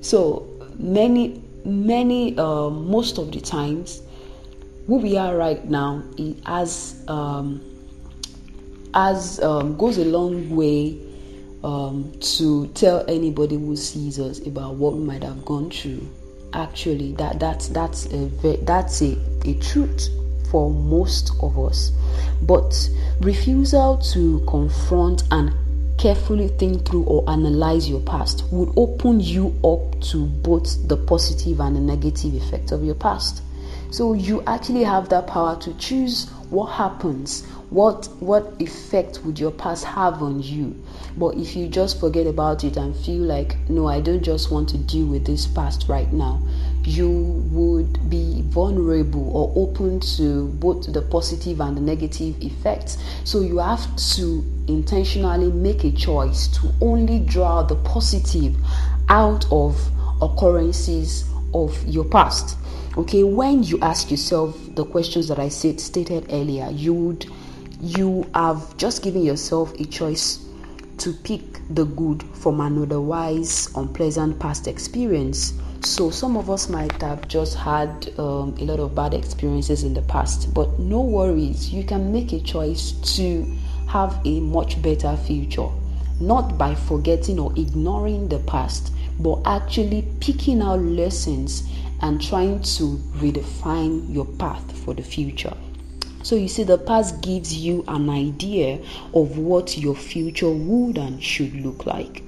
So, 0.00 0.46
many, 0.78 1.42
many, 1.64 2.36
uh, 2.38 2.70
most 2.70 3.18
of 3.18 3.32
the 3.32 3.40
times, 3.40 4.02
who 4.86 4.96
we 4.96 5.16
are 5.16 5.36
right 5.36 5.64
now 5.68 6.02
it 6.18 6.36
as 6.46 7.04
um, 7.08 7.60
as 8.94 9.40
um, 9.40 9.76
goes 9.76 9.98
a 9.98 10.04
long 10.04 10.50
way 10.54 10.98
um, 11.64 12.12
to 12.20 12.66
tell 12.68 13.04
anybody 13.08 13.56
who 13.56 13.76
sees 13.76 14.18
us 14.18 14.44
about 14.46 14.74
what 14.74 14.94
we 14.94 15.04
might 15.04 15.22
have 15.22 15.44
gone 15.44 15.70
through. 15.70 16.06
Actually 16.52 17.12
that 17.14 17.38
that's 17.40 17.68
that's 17.68 18.06
a 18.06 18.28
that's 18.64 19.00
a, 19.02 19.16
a 19.44 19.54
truth 19.60 20.08
for 20.50 20.70
most 20.70 21.32
of 21.40 21.58
us. 21.58 21.92
But 22.42 22.90
refusal 23.20 23.98
to 24.12 24.44
confront 24.46 25.22
and 25.30 25.54
carefully 25.96 26.48
think 26.48 26.84
through 26.86 27.04
or 27.04 27.28
analyze 27.30 27.88
your 27.88 28.00
past 28.00 28.44
would 28.50 28.72
open 28.76 29.20
you 29.20 29.54
up 29.64 30.00
to 30.00 30.26
both 30.26 30.88
the 30.88 30.96
positive 30.96 31.60
and 31.60 31.76
the 31.76 31.80
negative 31.80 32.34
effect 32.34 32.72
of 32.72 32.84
your 32.84 32.96
past 32.96 33.42
so 33.92 34.14
you 34.14 34.42
actually 34.46 34.84
have 34.84 35.08
that 35.10 35.26
power 35.26 35.54
to 35.60 35.72
choose 35.74 36.28
what 36.50 36.66
happens 36.66 37.46
what 37.72 38.06
what 38.20 38.60
effect 38.60 39.20
would 39.24 39.40
your 39.40 39.50
past 39.50 39.82
have 39.82 40.22
on 40.22 40.42
you. 40.42 40.76
But 41.16 41.36
if 41.36 41.56
you 41.56 41.68
just 41.68 41.98
forget 41.98 42.26
about 42.26 42.64
it 42.64 42.76
and 42.76 42.94
feel 42.94 43.22
like 43.22 43.56
no 43.70 43.86
i 43.86 43.98
don't 43.98 44.22
just 44.22 44.50
want 44.50 44.68
to 44.70 44.78
deal 44.78 45.06
with 45.06 45.24
this 45.24 45.46
past 45.46 45.88
right 45.88 46.12
now 46.12 46.42
you 46.84 47.08
would 47.50 48.10
be 48.10 48.42
vulnerable 48.46 49.34
or 49.36 49.52
open 49.56 50.00
to 50.00 50.48
both 50.48 50.92
the 50.92 51.00
positive 51.00 51.60
and 51.60 51.76
the 51.76 51.80
negative 51.80 52.34
effects. 52.42 52.98
So 53.24 53.40
you 53.40 53.58
have 53.58 53.96
to 54.16 54.44
intentionally 54.66 55.52
make 55.52 55.84
a 55.84 55.92
choice 55.92 56.48
to 56.58 56.72
only 56.80 57.20
draw 57.20 57.62
the 57.62 57.76
positive 57.76 58.56
out 59.08 59.46
of 59.52 59.80
occurrences 60.20 61.24
of 61.54 61.86
your 61.86 62.04
past 62.04 62.56
okay 62.96 63.22
when 63.22 63.62
you 63.62 63.78
ask 63.80 64.10
yourself 64.10 64.58
the 64.74 64.84
questions 64.84 65.28
that 65.28 65.38
i 65.38 65.48
said 65.48 65.80
stated 65.80 66.26
earlier 66.30 66.68
you 66.70 66.92
would 66.92 67.26
you 67.80 68.24
have 68.34 68.76
just 68.76 69.02
given 69.02 69.22
yourself 69.22 69.74
a 69.80 69.84
choice 69.84 70.44
to 70.98 71.12
pick 71.12 71.42
the 71.70 71.84
good 71.84 72.22
from 72.34 72.60
an 72.60 72.80
otherwise 72.80 73.68
unpleasant 73.74 74.38
past 74.38 74.68
experience. 74.68 75.52
So, 75.80 76.10
some 76.10 76.36
of 76.36 76.48
us 76.48 76.68
might 76.68 77.02
have 77.02 77.26
just 77.26 77.56
had 77.56 78.14
um, 78.18 78.54
a 78.60 78.64
lot 78.64 78.78
of 78.78 78.94
bad 78.94 79.12
experiences 79.12 79.82
in 79.82 79.94
the 79.94 80.02
past, 80.02 80.54
but 80.54 80.78
no 80.78 81.00
worries, 81.00 81.70
you 81.72 81.82
can 81.82 82.12
make 82.12 82.32
a 82.32 82.40
choice 82.40 82.92
to 83.16 83.44
have 83.88 84.16
a 84.24 84.38
much 84.38 84.80
better 84.80 85.16
future. 85.16 85.68
Not 86.20 86.56
by 86.56 86.76
forgetting 86.76 87.40
or 87.40 87.52
ignoring 87.56 88.28
the 88.28 88.38
past, 88.40 88.92
but 89.18 89.40
actually 89.44 90.06
picking 90.20 90.62
out 90.62 90.78
lessons 90.80 91.64
and 92.02 92.20
trying 92.20 92.60
to 92.62 92.96
redefine 93.16 94.12
your 94.12 94.26
path 94.26 94.76
for 94.84 94.92
the 94.92 95.02
future. 95.02 95.56
So 96.22 96.36
you 96.36 96.48
see, 96.48 96.62
the 96.62 96.78
past 96.78 97.20
gives 97.20 97.54
you 97.56 97.84
an 97.88 98.08
idea 98.08 98.80
of 99.14 99.38
what 99.38 99.76
your 99.76 99.94
future 99.94 100.50
would 100.50 100.98
and 100.98 101.22
should 101.22 101.54
look 101.54 101.86
like. 101.86 102.22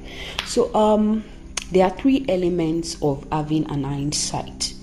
So 0.47 0.75
um, 0.75 1.25
there 1.71 1.85
are 1.85 1.90
three 1.90 2.25
elements 2.28 2.97
of 3.02 3.26
having 3.31 3.71
an 3.71 3.85
hindsight. 3.85 4.75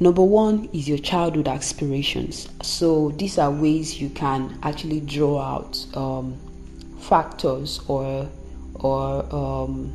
Number 0.00 0.22
one 0.22 0.68
is 0.72 0.88
your 0.88 0.98
childhood 0.98 1.48
aspirations. 1.48 2.48
So 2.62 3.10
these 3.12 3.38
are 3.38 3.50
ways 3.50 4.00
you 4.00 4.10
can 4.10 4.58
actually 4.62 5.00
draw 5.00 5.40
out 5.40 5.86
um, 5.96 6.36
factors 6.98 7.80
or 7.86 8.28
or 8.74 9.24
um, 9.34 9.92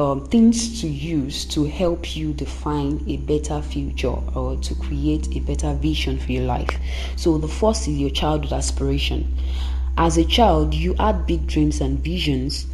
um, 0.00 0.24
things 0.26 0.80
to 0.80 0.88
use 0.88 1.44
to 1.44 1.64
help 1.64 2.16
you 2.16 2.32
define 2.32 3.04
a 3.06 3.18
better 3.18 3.60
future 3.60 4.16
or 4.34 4.56
to 4.56 4.74
create 4.76 5.36
a 5.36 5.40
better 5.40 5.74
vision 5.74 6.18
for 6.18 6.32
your 6.32 6.44
life. 6.44 6.70
So, 7.16 7.36
the 7.36 7.48
first 7.48 7.86
is 7.86 7.98
your 7.98 8.10
childhood 8.10 8.52
aspiration. 8.52 9.36
As 9.98 10.16
a 10.16 10.24
child, 10.24 10.72
you 10.72 10.94
had 10.94 11.26
big 11.26 11.46
dreams 11.46 11.82
and 11.82 11.98
visions. 11.98 12.66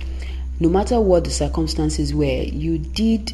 No 0.61 0.69
matter 0.69 1.01
what 1.01 1.25
the 1.25 1.31
circumstances 1.31 2.15
were, 2.15 2.45
you 2.45 2.79
did 2.79 3.33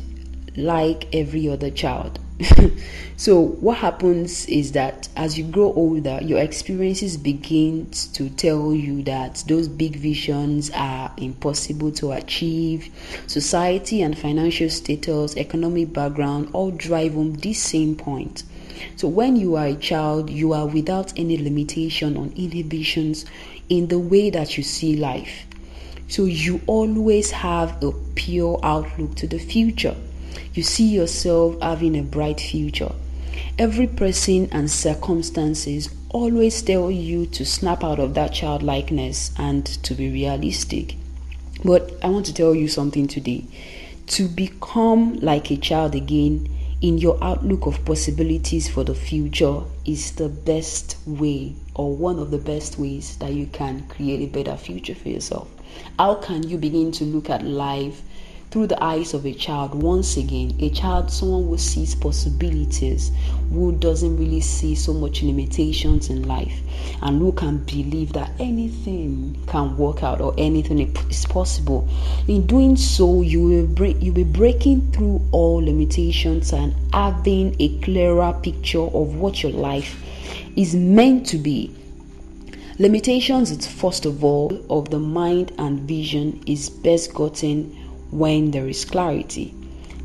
like 0.56 1.14
every 1.14 1.48
other 1.48 1.70
child. 1.70 2.18
so 3.16 3.40
what 3.40 3.76
happens 3.76 4.46
is 4.46 4.72
that 4.72 5.08
as 5.16 5.38
you 5.38 5.44
grow 5.44 5.72
older 5.74 6.18
your 6.22 6.38
experiences 6.38 7.16
begin 7.16 7.88
to 7.90 8.28
tell 8.30 8.74
you 8.74 9.02
that 9.02 9.44
those 9.46 9.68
big 9.68 9.96
visions 9.96 10.70
are 10.74 11.12
impossible 11.16 11.92
to 11.92 12.12
achieve. 12.12 12.88
Society 13.26 14.02
and 14.02 14.18
financial 14.18 14.68
status 14.70 15.36
economic 15.36 15.92
background 15.92 16.48
all 16.52 16.70
drive 16.70 17.14
home 17.14 17.34
this 17.34 17.60
same 17.60 17.94
point. 17.96 18.44
So 18.96 19.08
when 19.08 19.36
you 19.36 19.56
are 19.56 19.66
a 19.66 19.76
child 19.76 20.30
you 20.30 20.52
are 20.52 20.66
without 20.66 21.12
any 21.16 21.36
limitation 21.36 22.16
on 22.16 22.32
inhibitions 22.36 23.24
in 23.68 23.88
the 23.88 23.98
way 23.98 24.30
that 24.30 24.56
you 24.56 24.62
see 24.62 24.96
life. 24.96 25.46
So 26.08 26.24
you 26.24 26.60
always 26.66 27.30
have 27.30 27.82
a 27.82 27.92
pure 28.14 28.58
outlook 28.62 29.14
to 29.16 29.26
the 29.26 29.38
future 29.38 29.96
you 30.54 30.62
see 30.62 30.86
yourself 30.86 31.60
having 31.60 31.96
a 31.96 32.02
bright 32.02 32.40
future. 32.40 32.92
Every 33.58 33.86
person 33.86 34.48
and 34.52 34.70
circumstances 34.70 35.88
always 36.10 36.60
tell 36.62 36.90
you 36.90 37.26
to 37.26 37.44
snap 37.44 37.82
out 37.82 37.98
of 37.98 38.14
that 38.14 38.32
childlikeness 38.32 39.32
and 39.38 39.64
to 39.84 39.94
be 39.94 40.10
realistic. 40.10 40.96
But 41.64 41.92
I 42.02 42.08
want 42.08 42.26
to 42.26 42.34
tell 42.34 42.54
you 42.54 42.68
something 42.68 43.06
today. 43.08 43.44
To 44.08 44.28
become 44.28 45.14
like 45.20 45.50
a 45.50 45.56
child 45.56 45.94
again 45.94 46.48
in 46.82 46.98
your 46.98 47.16
outlook 47.22 47.66
of 47.66 47.84
possibilities 47.84 48.68
for 48.68 48.82
the 48.82 48.94
future 48.94 49.60
is 49.86 50.12
the 50.12 50.28
best 50.28 50.96
way 51.06 51.54
or 51.74 51.94
one 51.94 52.18
of 52.18 52.30
the 52.30 52.38
best 52.38 52.78
ways 52.78 53.16
that 53.18 53.32
you 53.32 53.46
can 53.46 53.86
create 53.88 54.20
a 54.20 54.32
better 54.32 54.56
future 54.56 54.94
for 54.94 55.08
yourself. 55.08 55.48
How 55.98 56.16
can 56.16 56.42
you 56.48 56.58
begin 56.58 56.90
to 56.92 57.04
look 57.04 57.30
at 57.30 57.44
life 57.44 58.02
through 58.52 58.66
the 58.66 58.84
eyes 58.84 59.14
of 59.14 59.24
a 59.24 59.32
child. 59.32 59.74
Once 59.74 60.18
again, 60.18 60.54
a 60.60 60.68
child, 60.68 61.10
someone 61.10 61.48
who 61.48 61.56
sees 61.56 61.94
possibilities, 61.94 63.10
who 63.50 63.72
doesn't 63.72 64.18
really 64.18 64.42
see 64.42 64.74
so 64.74 64.92
much 64.92 65.22
limitations 65.22 66.10
in 66.10 66.28
life, 66.28 66.60
and 67.00 67.18
who 67.18 67.32
can 67.32 67.56
believe 67.64 68.12
that 68.12 68.30
anything 68.38 69.42
can 69.46 69.74
work 69.78 70.02
out 70.02 70.20
or 70.20 70.34
anything 70.36 70.94
is 71.08 71.24
possible. 71.24 71.88
In 72.28 72.46
doing 72.46 72.76
so, 72.76 73.22
you 73.22 73.40
will 73.40 73.66
break, 73.66 73.96
you'll 74.02 74.14
be 74.14 74.22
breaking 74.22 74.92
through 74.92 75.22
all 75.32 75.56
limitations 75.56 76.52
and 76.52 76.74
having 76.92 77.56
a 77.58 77.78
clearer 77.80 78.38
picture 78.42 78.82
of 78.82 79.16
what 79.16 79.42
your 79.42 79.52
life 79.52 79.98
is 80.56 80.74
meant 80.74 81.26
to 81.28 81.38
be 81.38 81.74
Limitations 82.78 83.50
is 83.50 83.66
first 83.66 84.06
of 84.06 84.24
all 84.24 84.58
of 84.70 84.88
the 84.90 84.98
mind 84.98 85.52
and 85.58 85.80
vision 85.80 86.42
is 86.46 86.70
best 86.70 87.12
gotten 87.12 87.76
when 88.12 88.52
there 88.52 88.68
is 88.68 88.84
clarity. 88.84 89.54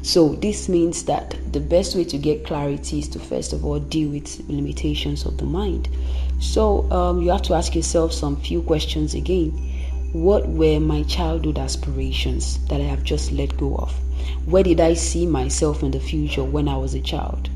So 0.01 0.29
this 0.35 0.69
means 0.69 1.03
that 1.03 1.35
the 1.51 1.59
best 1.59 1.95
way 1.95 2.05
to 2.05 2.17
get 2.17 2.45
clarity 2.45 2.99
is 2.99 3.09
to 3.09 3.19
first 3.19 3.51
of 3.51 3.65
all 3.65 3.79
deal 3.79 4.09
with 4.09 4.49
limitations 4.49 5.25
of 5.25 5.37
the 5.37 5.45
mind. 5.45 5.89
So 6.39 6.89
um, 6.91 7.21
you 7.21 7.29
have 7.31 7.41
to 7.43 7.53
ask 7.53 7.75
yourself 7.75 8.13
some 8.13 8.37
few 8.37 8.61
questions 8.61 9.13
again. 9.13 9.51
What 10.13 10.47
were 10.47 10.79
my 10.79 11.03
childhood 11.03 11.57
aspirations 11.57 12.57
that 12.67 12.79
I 12.79 12.85
have 12.85 13.03
just 13.03 13.33
let 13.33 13.57
go 13.57 13.75
of? 13.75 13.93
Where 14.45 14.63
did 14.63 14.79
I 14.79 14.93
see 14.93 15.25
myself 15.25 15.83
in 15.83 15.91
the 15.91 15.99
future 15.99 16.43
when 16.43 16.69
I 16.69 16.77
was 16.77 16.93
a 16.93 17.01
child? 17.01 17.49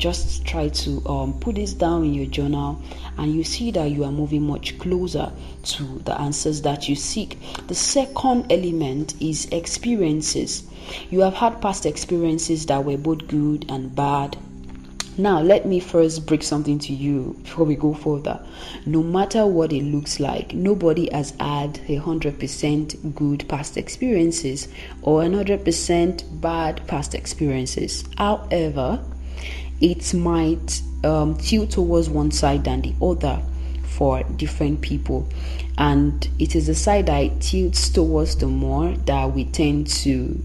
Just 0.00 0.44
try 0.46 0.68
to 0.70 1.06
um, 1.06 1.38
put 1.40 1.54
this 1.56 1.74
down 1.74 2.04
in 2.04 2.14
your 2.14 2.26
journal 2.26 2.80
and 3.18 3.34
you 3.34 3.44
see 3.44 3.70
that 3.70 3.90
you 3.90 4.02
are 4.02 4.10
moving 4.10 4.42
much 4.42 4.78
closer 4.78 5.30
to 5.62 5.84
the 6.00 6.20
answers 6.20 6.62
that 6.62 6.88
you 6.88 6.96
seek 6.96 7.38
the 7.68 7.74
second 7.74 8.50
element 8.50 9.14
is 9.20 9.46
experiences 9.52 10.66
you 11.10 11.20
have 11.20 11.34
had 11.34 11.60
past 11.60 11.84
experiences 11.84 12.64
that 12.66 12.82
were 12.82 12.96
both 12.96 13.28
good 13.28 13.66
and 13.68 13.94
bad 13.94 14.36
now, 15.18 15.42
let 15.42 15.66
me 15.66 15.80
first 15.80 16.24
break 16.24 16.42
something 16.42 16.78
to 16.78 16.94
you 16.94 17.36
before 17.42 17.66
we 17.66 17.74
go 17.74 17.92
further. 17.92 18.40
No 18.86 19.02
matter 19.02 19.44
what 19.44 19.70
it 19.70 19.82
looks 19.82 20.18
like, 20.18 20.54
nobody 20.54 21.10
has 21.12 21.34
had 21.38 21.78
a 21.88 21.96
hundred 21.96 22.38
percent 22.38 23.14
good 23.14 23.46
past 23.46 23.76
experiences 23.76 24.68
or 25.02 25.22
a 25.22 25.28
hundred 25.28 25.62
percent 25.62 26.24
bad 26.40 26.86
past 26.86 27.14
experiences. 27.14 28.04
However, 28.16 29.04
it 29.80 30.12
might 30.14 30.82
um, 31.04 31.36
tilt 31.36 31.70
towards 31.70 32.08
one 32.08 32.30
side 32.30 32.64
than 32.64 32.82
the 32.82 32.94
other 33.02 33.42
for 33.84 34.22
different 34.22 34.80
people. 34.80 35.28
And 35.78 36.28
it 36.38 36.54
is 36.54 36.66
the 36.66 36.74
side 36.74 37.06
that 37.06 37.40
tilts 37.40 37.88
towards 37.88 38.36
the 38.36 38.46
more 38.46 38.92
that 38.92 39.32
we 39.32 39.44
tend 39.46 39.86
to 39.88 40.42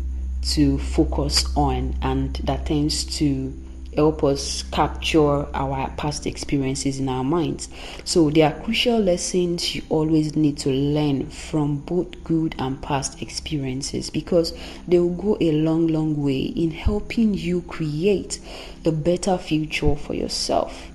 to 0.53 0.77
focus 0.77 1.45
on 1.57 1.95
and 2.03 2.35
that 2.43 2.67
tends 2.67 3.03
to 3.17 3.51
help 3.95 4.23
us 4.23 4.63
capture 4.63 5.45
our 5.55 5.89
past 5.97 6.27
experiences 6.27 6.99
in 6.99 7.09
our 7.09 7.23
minds. 7.23 7.69
So, 8.03 8.29
there 8.29 8.51
are 8.51 8.59
crucial 8.61 8.99
lessons 8.99 9.75
you 9.75 9.83
always 9.89 10.35
need 10.35 10.57
to 10.59 10.69
learn 10.69 11.29
from 11.29 11.77
both 11.77 12.23
good 12.23 12.55
and 12.59 12.81
past 12.81 13.21
experiences 13.21 14.09
because 14.09 14.53
they 14.87 14.99
will 14.99 15.15
go 15.15 15.37
a 15.39 15.51
long, 15.51 15.87
long 15.87 16.23
way 16.23 16.41
in 16.41 16.71
helping 16.71 17.33
you 17.33 17.61
create 17.63 18.39
a 18.85 18.91
better 18.91 19.37
future 19.37 19.95
for 19.95 20.13
yourself. 20.13 20.91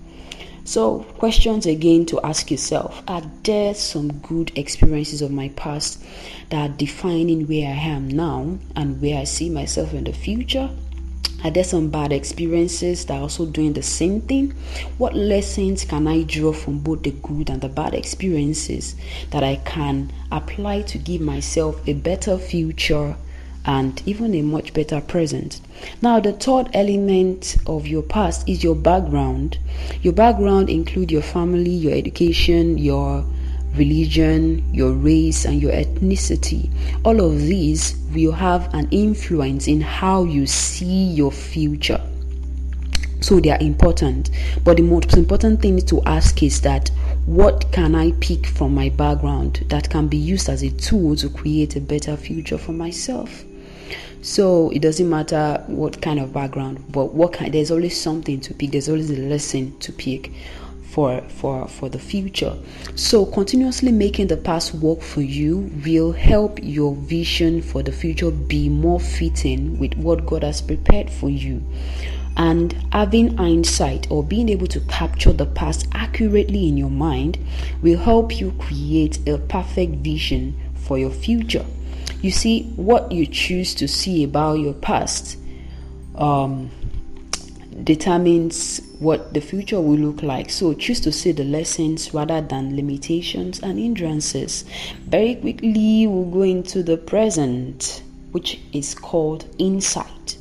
So, 0.65 1.01
questions 1.19 1.67
again 1.67 2.07
to 2.07 2.21
ask 2.21 2.51
yourself 2.51 3.03
Are 3.09 3.23
there 3.43 3.75
some 3.75 4.13
good 4.19 4.53
experiences 4.57 5.23
of 5.23 5.33
my 5.33 5.49
past 5.57 6.01
that 6.51 6.71
are 6.71 6.73
defining 6.73 7.49
where 7.49 7.69
I 7.69 7.77
am 7.77 8.07
now 8.07 8.59
and 8.77 9.01
where 9.01 9.19
I 9.19 9.25
see 9.25 9.51
myself 9.51 9.95
in 9.95 10.05
the 10.05 10.13
future? 10.13 10.71
Are 11.43 11.51
there 11.51 11.65
some 11.65 11.89
bad 11.89 12.13
experiences 12.13 13.07
that 13.07 13.15
are 13.15 13.23
also 13.23 13.47
doing 13.47 13.73
the 13.73 13.83
same 13.83 14.21
thing? 14.21 14.51
What 14.99 15.15
lessons 15.17 15.87
can 15.87 16.07
I 16.07 16.23
draw 16.25 16.53
from 16.53 16.81
both 16.81 17.03
the 17.03 17.13
good 17.13 17.49
and 17.49 17.63
the 17.63 17.69
bad 17.69 17.95
experiences 17.95 18.95
that 19.31 19.43
I 19.43 19.57
can 19.57 20.13
apply 20.31 20.83
to 20.83 20.99
give 20.99 21.23
myself 21.23 21.81
a 21.89 21.95
better 21.95 22.37
future 22.37 23.17
and 23.65 24.03
even 24.05 24.35
a 24.35 24.43
much 24.43 24.75
better 24.75 25.01
present? 25.01 25.63
Now, 26.03 26.21
the 26.21 26.33
third 26.35 26.69
element 26.75 27.57
of 27.67 27.87
your 27.87 28.03
past 28.03 28.47
is 28.47 28.63
your 28.63 28.75
background. 28.75 29.59
Your 30.03 30.13
background 30.13 30.69
include 30.69 31.11
your 31.11 31.23
family, 31.23 31.71
your 31.71 31.95
education, 31.95 32.77
your 32.77 33.25
religion, 33.75 34.65
your 34.75 34.93
race, 34.93 35.45
and 35.45 35.61
your 35.63 35.73
ethnicity. 35.73 36.71
All 37.05 37.21
of 37.21 37.41
these 37.41 37.97
will 38.15 38.33
have 38.33 38.73
an 38.75 38.89
influence 38.91 39.69
in 39.69 39.81
how 39.81 40.25
you 40.25 40.47
see 40.47 41.05
your 41.05 41.33
future. 41.33 42.01
So 43.21 43.39
they 43.39 43.51
are 43.51 43.61
important. 43.61 44.31
But 44.65 44.79
the 44.79 44.83
most 44.83 45.15
important 45.17 45.61
thing 45.61 45.79
to 45.83 46.03
ask 46.03 46.43
is 46.43 46.63
that 46.63 46.91
what 47.27 47.71
can 47.71 47.95
I 47.95 48.13
pick 48.13 48.47
from 48.47 48.75
my 48.75 48.89
background 48.89 49.65
that 49.69 49.91
can 49.91 50.09
be 50.09 50.17
used 50.17 50.49
as 50.49 50.63
a 50.63 50.71
tool 50.71 51.17
to 51.17 51.29
create 51.29 51.77
a 51.77 51.81
better 51.81 52.17
future 52.17 52.59
for 52.59 52.73
myself? 52.73 53.45
So 54.23 54.71
it 54.71 54.81
doesn't 54.81 55.09
matter 55.09 55.63
what 55.67 56.03
kind 56.03 56.19
of 56.19 56.33
background, 56.33 56.85
but 56.91 57.15
what 57.15 57.33
kind, 57.33 57.55
there's 57.55 57.71
always 57.71 57.99
something 57.99 58.41
to 58.41 58.55
pick, 58.55 58.73
there's 58.73 58.89
always 58.89 59.11
a 59.11 59.17
lesson 59.17 59.79
to 59.79 59.93
pick 59.93 60.31
for 60.91 61.21
for 61.29 61.69
for 61.69 61.89
the 61.89 61.99
future. 61.99 62.55
So 62.97 63.25
continuously 63.25 63.93
making 63.93 64.27
the 64.27 64.37
past 64.37 64.75
work 64.75 65.01
for 65.01 65.21
you 65.21 65.71
will 65.85 66.13
help 66.13 66.59
your 66.63 66.95
vision 66.95 67.63
for 67.63 67.83
the 67.83 67.93
future 67.93 68.31
be 68.31 68.69
more 68.69 69.01
fitting 69.01 69.79
with 69.79 69.95
what 69.97 70.27
god 70.27 70.43
has 70.43 70.61
prepared 70.61 71.11
for 71.11 71.31
you. 71.31 71.65
And 72.37 72.73
having 72.93 73.37
hindsight 73.37 74.11
or 74.11 74.23
being 74.25 74.49
able 74.49 74.67
to 74.69 74.81
capture 74.81 75.33
the 75.33 75.47
past 75.47 75.87
accurately 75.93 76.69
in 76.69 76.77
your 76.77 76.91
mind 76.91 77.39
will 77.83 77.99
help 77.99 78.41
you 78.41 78.53
create 78.53 79.29
a 79.29 79.39
perfect 79.39 79.97
vision 79.97 80.59
for 80.75 80.99
your 80.99 81.11
future. 81.11 81.67
You 82.23 82.31
see 82.31 82.65
what 82.77 83.13
you 83.13 83.27
choose 83.27 83.75
to 83.77 83.89
see 83.89 84.25
about 84.25 84.55
your 84.55 84.75
past 84.75 85.39
um, 86.17 86.71
determines 87.85 88.81
what 88.99 89.33
the 89.33 89.41
future 89.41 89.81
will 89.81 89.99
look 89.99 90.23
like. 90.23 90.51
So 90.51 90.75
choose 90.75 91.01
to 91.01 91.13
see 91.13 91.33
the 91.33 91.45
lessons 91.45 92.13
rather 92.13 92.41
than 92.41 92.77
limitations 92.77 93.61
and 93.61 93.79
hindrances. 93.79 94.65
Very 95.07 95.37
quickly, 95.37 96.07
we'll 96.07 96.31
go 96.31 96.43
into 96.43 96.83
the 96.83 96.97
present, 96.97 98.03
which 98.33 98.61
is 98.73 98.95
called 98.95 99.47
insight. 99.59 100.37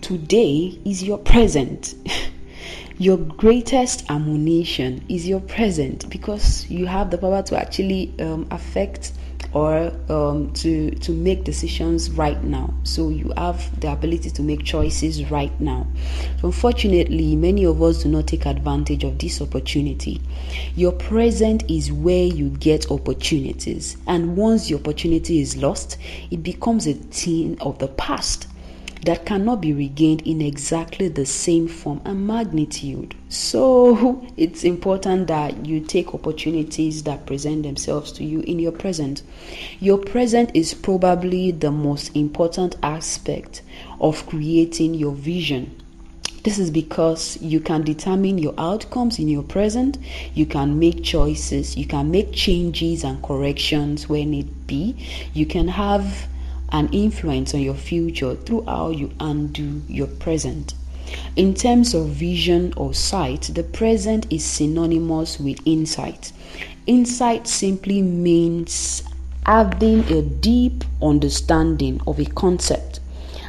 Today 0.00 0.78
is 0.84 1.02
your 1.02 1.18
present. 1.18 1.94
your 2.98 3.16
greatest 3.16 4.08
ammunition 4.10 5.04
is 5.08 5.26
your 5.26 5.40
present 5.40 6.08
because 6.10 6.68
you 6.70 6.86
have 6.86 7.10
the 7.10 7.18
power 7.18 7.42
to 7.42 7.58
actually 7.58 8.14
um, 8.20 8.46
affect 8.50 9.12
or 9.54 9.92
um, 10.08 10.52
to 10.52 10.90
to 10.90 11.12
make 11.12 11.44
decisions 11.44 12.10
right 12.10 12.42
now. 12.42 12.74
So 12.82 13.08
you 13.08 13.32
have 13.36 13.80
the 13.80 13.90
ability 13.92 14.30
to 14.30 14.42
make 14.42 14.64
choices 14.64 15.30
right 15.30 15.58
now. 15.60 15.86
Unfortunately 16.42 17.36
many 17.36 17.64
of 17.64 17.80
us 17.82 18.02
do 18.02 18.08
not 18.08 18.26
take 18.26 18.46
advantage 18.46 19.04
of 19.04 19.18
this 19.18 19.40
opportunity. 19.40 20.20
Your 20.74 20.92
present 20.92 21.70
is 21.70 21.90
where 21.92 22.26
you 22.26 22.50
get 22.50 22.90
opportunities. 22.90 23.96
And 24.06 24.36
once 24.36 24.68
the 24.68 24.74
opportunity 24.74 25.40
is 25.40 25.56
lost 25.56 25.96
it 26.30 26.42
becomes 26.42 26.86
a 26.86 26.94
thing 26.94 27.56
of 27.60 27.78
the 27.78 27.88
past 27.88 28.48
that 29.04 29.26
cannot 29.26 29.60
be 29.60 29.72
regained 29.72 30.22
in 30.22 30.40
exactly 30.40 31.08
the 31.08 31.26
same 31.26 31.68
form 31.68 32.00
and 32.04 32.26
magnitude. 32.26 33.14
So 33.28 34.26
it's 34.36 34.64
important 34.64 35.26
that 35.26 35.66
you 35.66 35.80
take 35.80 36.14
opportunities 36.14 37.02
that 37.02 37.26
present 37.26 37.64
themselves 37.64 38.12
to 38.12 38.24
you 38.24 38.40
in 38.40 38.58
your 38.58 38.72
present. 38.72 39.22
Your 39.80 39.98
present 39.98 40.50
is 40.54 40.74
probably 40.74 41.50
the 41.50 41.70
most 41.70 42.16
important 42.16 42.76
aspect 42.82 43.62
of 44.00 44.26
creating 44.26 44.94
your 44.94 45.12
vision. 45.12 45.80
This 46.44 46.58
is 46.58 46.70
because 46.70 47.40
you 47.40 47.58
can 47.58 47.84
determine 47.84 48.36
your 48.36 48.52
outcomes 48.58 49.18
in 49.18 49.28
your 49.28 49.42
present, 49.42 49.96
you 50.34 50.44
can 50.44 50.78
make 50.78 51.02
choices, 51.02 51.74
you 51.74 51.86
can 51.86 52.10
make 52.10 52.32
changes 52.32 53.02
and 53.02 53.22
corrections 53.22 54.10
where 54.10 54.26
need 54.26 54.66
be, 54.66 54.94
you 55.32 55.46
can 55.46 55.68
have 55.68 56.28
an 56.74 56.88
influence 56.88 57.54
on 57.54 57.60
your 57.60 57.74
future 57.74 58.34
through 58.34 58.64
how 58.64 58.90
you 58.90 59.12
undo 59.20 59.80
your 59.86 60.08
present. 60.08 60.74
In 61.36 61.54
terms 61.54 61.94
of 61.94 62.08
vision 62.08 62.74
or 62.76 62.92
sight, 62.92 63.42
the 63.54 63.62
present 63.62 64.26
is 64.28 64.44
synonymous 64.44 65.38
with 65.38 65.60
insight. 65.64 66.32
Insight 66.88 67.46
simply 67.46 68.02
means 68.02 69.04
having 69.46 70.00
a 70.12 70.20
deep 70.20 70.82
understanding 71.00 72.00
of 72.08 72.18
a 72.18 72.24
concept 72.24 72.98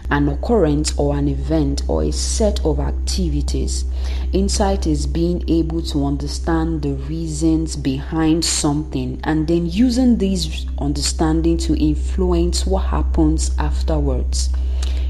an 0.09 0.29
occurrence 0.29 0.97
or 0.97 1.15
an 1.15 1.27
event 1.27 1.83
or 1.87 2.03
a 2.03 2.11
set 2.11 2.63
of 2.65 2.79
activities. 2.79 3.85
Insight 4.33 4.87
is 4.87 5.07
being 5.07 5.43
able 5.49 5.81
to 5.81 6.05
understand 6.05 6.81
the 6.81 6.93
reasons 6.93 7.75
behind 7.75 8.43
something 8.45 9.19
and 9.23 9.47
then 9.47 9.65
using 9.65 10.17
these 10.17 10.65
understanding 10.79 11.57
to 11.57 11.75
influence 11.75 12.65
what 12.65 12.85
happens 12.85 13.51
afterwards. 13.57 14.49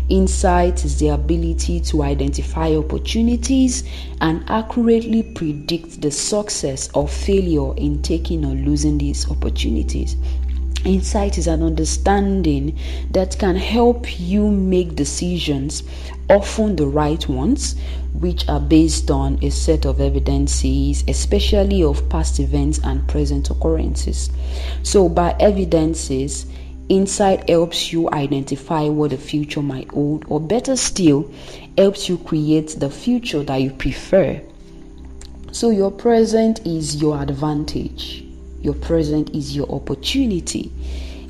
Insight 0.08 0.86
is 0.86 1.00
the 1.00 1.08
ability 1.08 1.80
to 1.80 2.04
identify 2.04 2.76
opportunities 2.76 3.84
and 4.22 4.44
accurately 4.48 5.24
predict 5.24 6.00
the 6.00 6.12
success 6.12 6.90
or 6.94 7.08
failure 7.08 7.76
in 7.76 8.04
taking 8.04 8.46
or 8.46 8.54
losing 8.54 9.00
these 9.00 9.30
opportunities. 9.32 10.16
Insight 10.86 11.40
is 11.40 11.48
an 11.48 11.64
understanding 11.64 12.78
that 13.10 13.40
can 13.40 13.56
help 13.56 14.20
you 14.20 14.52
make 14.52 14.96
decisions, 14.96 15.82
often 16.30 16.76
the 16.76 16.86
right 16.86 17.28
ones, 17.28 17.76
which 18.20 18.48
are 18.48 18.60
based 18.60 19.10
on 19.10 19.40
a 19.44 19.50
set 19.50 19.86
of 19.86 20.00
evidences, 20.00 21.04
especially 21.08 21.84
of 21.84 22.08
past 22.10 22.40
events 22.40 22.80
and 22.84 23.08
present 23.08 23.50
occurrences. 23.50 24.30
So, 24.84 25.10
by 25.10 25.36
evidences, 25.40 26.46
Insight 26.88 27.50
helps 27.50 27.92
you 27.92 28.08
identify 28.12 28.88
what 28.88 29.10
the 29.10 29.18
future 29.18 29.64
might 29.64 29.90
hold, 29.90 30.26
or 30.28 30.40
better 30.40 30.76
still, 30.76 31.28
helps 31.80 32.08
you 32.08 32.20
create 32.20 32.80
the 32.80 32.92
future 32.92 33.42
that 33.42 33.58
you 33.58 33.72
prefer. 33.72 34.40
So, 35.52 35.72
your 35.72 35.90
present 35.90 36.64
is 36.64 37.02
your 37.02 37.20
advantage, 37.20 38.25
your 38.66 38.74
present 38.74 39.30
is 39.36 39.56
your 39.56 39.72
opportunity. 39.72 40.72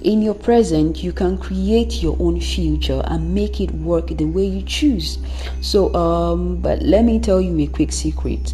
In 0.04 0.22
your 0.22 0.36
present, 0.36 1.04
you 1.04 1.12
can 1.12 1.38
create 1.38 2.02
your 2.02 2.16
own 2.20 2.40
future 2.40 3.02
and 3.06 3.36
make 3.36 3.60
it 3.60 3.72
work 3.72 4.08
the 4.08 4.24
way 4.26 4.46
you 4.46 4.62
choose. 4.62 5.18
So, 5.62 5.94
um, 5.94 6.58
but 6.62 6.82
let 6.82 7.04
me 7.04 7.20
tell 7.20 7.42
you 7.42 7.60
a 7.60 7.68
quick 7.68 7.92
secret. 7.92 8.54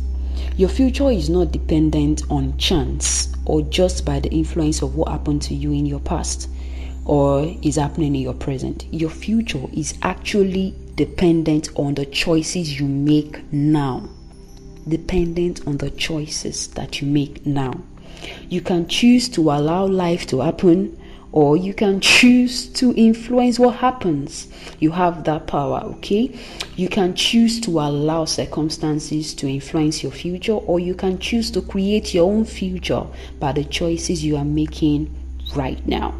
Your 0.57 0.69
future 0.69 1.11
is 1.11 1.29
not 1.29 1.51
dependent 1.51 2.23
on 2.31 2.57
chance 2.57 3.31
or 3.45 3.61
just 3.61 4.03
by 4.05 4.19
the 4.19 4.29
influence 4.29 4.81
of 4.81 4.95
what 4.95 5.09
happened 5.09 5.41
to 5.43 5.53
you 5.53 5.71
in 5.71 5.85
your 5.85 5.99
past 5.99 6.49
or 7.05 7.53
is 7.61 7.75
happening 7.75 8.15
in 8.15 8.21
your 8.21 8.33
present. 8.33 8.85
Your 8.91 9.09
future 9.09 9.65
is 9.73 9.93
actually 10.01 10.73
dependent 10.95 11.69
on 11.75 11.95
the 11.95 12.05
choices 12.05 12.79
you 12.79 12.87
make 12.87 13.41
now. 13.51 14.09
Dependent 14.87 15.67
on 15.67 15.77
the 15.77 15.91
choices 15.91 16.69
that 16.69 17.01
you 17.01 17.07
make 17.07 17.45
now. 17.45 17.73
You 18.49 18.61
can 18.61 18.87
choose 18.87 19.29
to 19.29 19.51
allow 19.51 19.85
life 19.85 20.25
to 20.27 20.41
happen 20.41 20.97
or 21.31 21.55
you 21.55 21.73
can 21.73 21.99
choose 22.01 22.67
to 22.67 22.93
influence 22.95 23.57
what 23.59 23.75
happens. 23.75 24.47
You 24.79 24.91
have 24.91 25.23
that 25.25 25.47
power, 25.47 25.81
okay? 25.95 26.37
You 26.75 26.89
can 26.89 27.15
choose 27.15 27.59
to 27.61 27.79
allow 27.79 28.25
circumstances 28.25 29.33
to 29.35 29.47
influence 29.47 30.03
your 30.03 30.11
future, 30.11 30.53
or 30.53 30.79
you 30.79 30.93
can 30.93 31.19
choose 31.19 31.51
to 31.51 31.61
create 31.61 32.13
your 32.13 32.31
own 32.31 32.45
future 32.45 33.05
by 33.39 33.51
the 33.51 33.63
choices 33.63 34.23
you 34.23 34.37
are 34.37 34.45
making 34.45 35.13
right 35.55 35.85
now. 35.87 36.15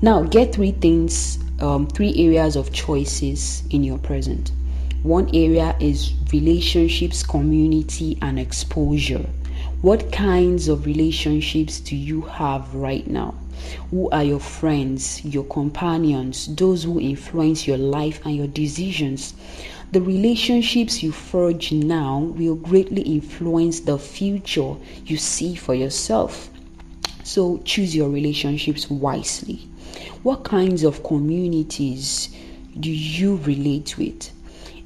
Now, 0.00 0.22
get 0.22 0.54
three 0.54 0.72
things, 0.72 1.38
um, 1.60 1.86
three 1.88 2.14
areas 2.16 2.56
of 2.56 2.72
choices 2.72 3.64
in 3.70 3.82
your 3.82 3.98
present. 3.98 4.52
One 5.02 5.28
area 5.34 5.76
is 5.80 6.12
relationships, 6.32 7.22
community, 7.22 8.18
and 8.20 8.38
exposure. 8.38 9.24
What 9.80 10.10
kinds 10.10 10.66
of 10.66 10.86
relationships 10.86 11.78
do 11.78 11.94
you 11.94 12.22
have 12.22 12.74
right 12.74 13.06
now? 13.06 13.34
Who 13.92 14.10
are 14.10 14.24
your 14.24 14.40
friends, 14.40 15.24
your 15.24 15.44
companions, 15.44 16.52
those 16.56 16.82
who 16.82 16.98
influence 16.98 17.64
your 17.64 17.78
life 17.78 18.20
and 18.26 18.34
your 18.34 18.48
decisions? 18.48 19.34
The 19.92 20.00
relationships 20.00 21.00
you 21.00 21.12
forge 21.12 21.70
now 21.70 22.18
will 22.18 22.56
greatly 22.56 23.02
influence 23.02 23.78
the 23.78 24.00
future 24.00 24.74
you 25.06 25.16
see 25.16 25.54
for 25.54 25.76
yourself. 25.76 26.50
So 27.22 27.58
choose 27.58 27.94
your 27.94 28.10
relationships 28.10 28.90
wisely. 28.90 29.60
What 30.24 30.42
kinds 30.42 30.82
of 30.82 31.04
communities 31.04 32.30
do 32.80 32.90
you 32.90 33.36
relate 33.36 33.96
with? 33.96 34.32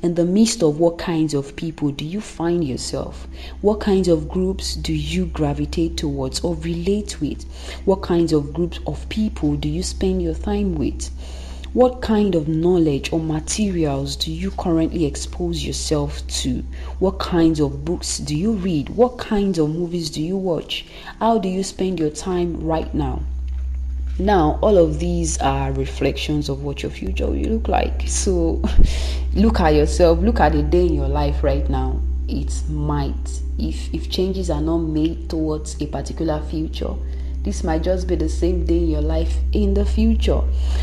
In 0.03 0.17
the 0.17 0.25
midst 0.25 0.65
of 0.65 0.81
what 0.81 0.99
kinds 0.99 1.33
of 1.33 1.55
people 1.55 1.93
do 1.93 2.05
you 2.05 2.21
find 2.21 2.65
yourself? 2.65 3.29
What 3.61 3.79
kinds 3.79 4.09
of 4.09 4.29
groups 4.29 4.75
do 4.75 4.93
you 4.93 5.27
gravitate 5.27 5.97
towards 5.97 6.41
or 6.41 6.57
relate 6.57 7.21
with? 7.21 7.45
What 7.85 8.03
kinds 8.03 8.33
of 8.33 8.53
groups 8.53 8.81
of 8.85 9.09
people 9.09 9.55
do 9.55 9.69
you 9.69 9.85
spend 9.85 10.21
your 10.21 10.35
time 10.35 10.75
with? 10.75 11.09
What 11.73 12.03
kind 12.03 12.35
of 12.35 12.49
knowledge 12.49 13.13
or 13.13 13.21
materials 13.21 14.17
do 14.17 14.33
you 14.33 14.51
currently 14.51 15.05
expose 15.05 15.65
yourself 15.65 16.27
to? 16.43 16.65
What 16.99 17.21
kinds 17.21 17.61
of 17.61 17.85
books 17.85 18.19
do 18.19 18.37
you 18.37 18.55
read? 18.55 18.89
What 18.89 19.19
kinds 19.19 19.57
of 19.57 19.71
movies 19.71 20.11
do 20.11 20.21
you 20.21 20.37
watch? 20.37 20.85
How 21.21 21.39
do 21.39 21.49
you 21.49 21.63
spend 21.63 22.01
your 22.01 22.11
time 22.11 22.61
right 22.61 22.93
now? 22.93 23.23
Now, 24.19 24.59
all 24.61 24.77
of 24.77 24.99
these 24.99 25.39
are 25.39 25.73
reflections 25.73 26.49
of 26.51 26.63
what 26.63 26.83
your 26.83 26.93
future 26.93 27.27
will 27.27 27.37
look 27.37 27.69
like. 27.69 28.03
So, 28.07 28.63
look 29.35 29.59
at 29.61 29.75
yourself, 29.75 30.19
look 30.19 30.39
at 30.39 30.53
the 30.53 30.63
day 30.63 30.87
in 30.87 30.95
your 30.95 31.09
life 31.09 31.43
right 31.43 31.69
now. 31.71 32.01
It 32.29 32.53
might, 32.69 33.41
if 33.59 33.93
if 33.93 34.11
changes 34.11 34.51
are 34.51 34.61
not 34.61 34.79
made 34.79 35.29
towards 35.29 35.81
a 35.81 35.87
particular 35.87 36.41
future, 36.43 36.95
this 37.43 37.65
might 37.65 37.83
just 37.83 38.07
be 38.07 38.15
the 38.15 38.29
same 38.29 38.65
day 38.65 38.79
in 38.79 38.89
your 38.89 39.01
life 39.01 39.35
in 39.53 39.75
the 39.75 39.85
future. 39.85 40.41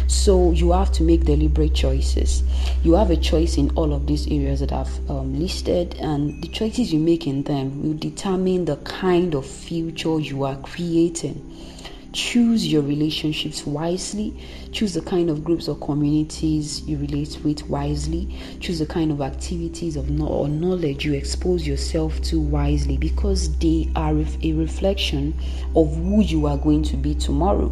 So 0.07 0.51
you 0.51 0.71
have 0.73 0.91
to 0.93 1.03
make 1.03 1.23
deliberate 1.23 1.73
choices. 1.73 2.43
You 2.83 2.95
have 2.95 3.11
a 3.11 3.15
choice 3.15 3.57
in 3.57 3.69
all 3.75 3.93
of 3.93 4.07
these 4.07 4.27
areas 4.27 4.59
that 4.59 4.73
I've 4.73 5.09
um, 5.09 5.39
listed, 5.39 5.95
and 5.99 6.43
the 6.43 6.49
choices 6.49 6.91
you 6.91 6.99
make 6.99 7.27
in 7.27 7.43
them 7.43 7.81
will 7.81 7.97
determine 7.97 8.65
the 8.65 8.77
kind 8.77 9.35
of 9.35 9.45
future 9.45 10.19
you 10.19 10.43
are 10.43 10.57
creating. 10.57 11.45
Choose 12.11 12.65
your 12.65 12.81
relationships 12.81 13.67
wisely. 13.67 14.33
Choose 14.71 14.95
the 14.95 15.01
kind 15.01 15.29
of 15.29 15.43
groups 15.43 15.67
or 15.67 15.75
communities 15.75 16.81
you 16.87 16.97
relate 16.97 17.37
with 17.43 17.67
wisely. 17.69 18.35
Choose 18.59 18.79
the 18.79 18.85
kind 18.85 19.11
of 19.11 19.21
activities 19.21 19.95
of 19.95 20.09
no- 20.09 20.27
or 20.27 20.47
knowledge 20.47 21.05
you 21.05 21.13
expose 21.13 21.67
yourself 21.67 22.19
to 22.23 22.39
wisely 22.39 22.97
because 22.97 23.55
they 23.57 23.91
are 23.95 24.15
a 24.43 24.53
reflection 24.53 25.35
of 25.75 25.95
who 25.95 26.21
you 26.21 26.47
are 26.47 26.57
going 26.57 26.83
to 26.83 26.97
be 26.97 27.13
tomorrow. 27.13 27.71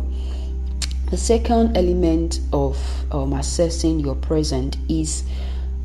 The 1.10 1.18
second 1.18 1.78
element 1.78 2.42
of 2.54 2.78
um, 3.14 3.34
assessing 3.34 4.00
your 4.00 4.16
present 4.16 4.78
is 4.90 5.24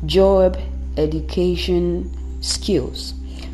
job, 0.05 0.59
education, 0.97 2.11
skills. 2.41 3.13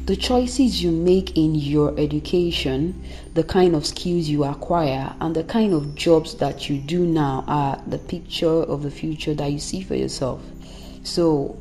The 0.09 0.15
choices 0.15 0.81
you 0.81 0.89
make 0.89 1.37
in 1.37 1.53
your 1.53 1.93
education, 1.99 2.99
the 3.35 3.43
kind 3.43 3.75
of 3.75 3.85
skills 3.85 4.27
you 4.27 4.43
acquire, 4.43 5.13
and 5.21 5.35
the 5.35 5.43
kind 5.43 5.71
of 5.71 5.93
jobs 5.93 6.33
that 6.37 6.67
you 6.67 6.79
do 6.79 7.05
now 7.05 7.43
are 7.47 7.79
the 7.85 7.99
picture 7.99 8.47
of 8.47 8.81
the 8.81 8.89
future 8.89 9.35
that 9.35 9.51
you 9.51 9.59
see 9.59 9.81
for 9.81 9.93
yourself. 9.93 10.41
So, 11.03 11.59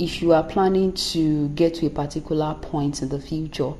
if 0.00 0.20
you 0.20 0.32
are 0.32 0.42
planning 0.42 0.92
to 1.14 1.46
get 1.50 1.74
to 1.74 1.86
a 1.86 1.90
particular 1.90 2.56
point 2.60 3.00
in 3.00 3.10
the 3.10 3.20
future, 3.20 3.74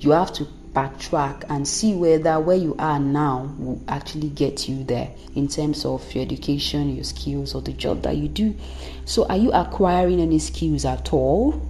you 0.00 0.10
have 0.10 0.32
to 0.32 0.48
backtrack 0.72 1.44
and 1.48 1.68
see 1.68 1.94
whether 1.94 2.40
where 2.40 2.56
you 2.56 2.74
are 2.80 2.98
now 2.98 3.54
will 3.56 3.80
actually 3.86 4.30
get 4.30 4.68
you 4.68 4.82
there 4.82 5.12
in 5.36 5.46
terms 5.46 5.84
of 5.84 6.12
your 6.12 6.24
education, 6.24 6.92
your 6.96 7.04
skills, 7.04 7.54
or 7.54 7.62
the 7.62 7.72
job 7.74 8.02
that 8.02 8.16
you 8.16 8.26
do. 8.26 8.52
So, 9.04 9.26
are 9.28 9.36
you 9.36 9.52
acquiring 9.52 10.20
any 10.20 10.40
skills 10.40 10.84
at 10.84 11.12
all? 11.12 11.62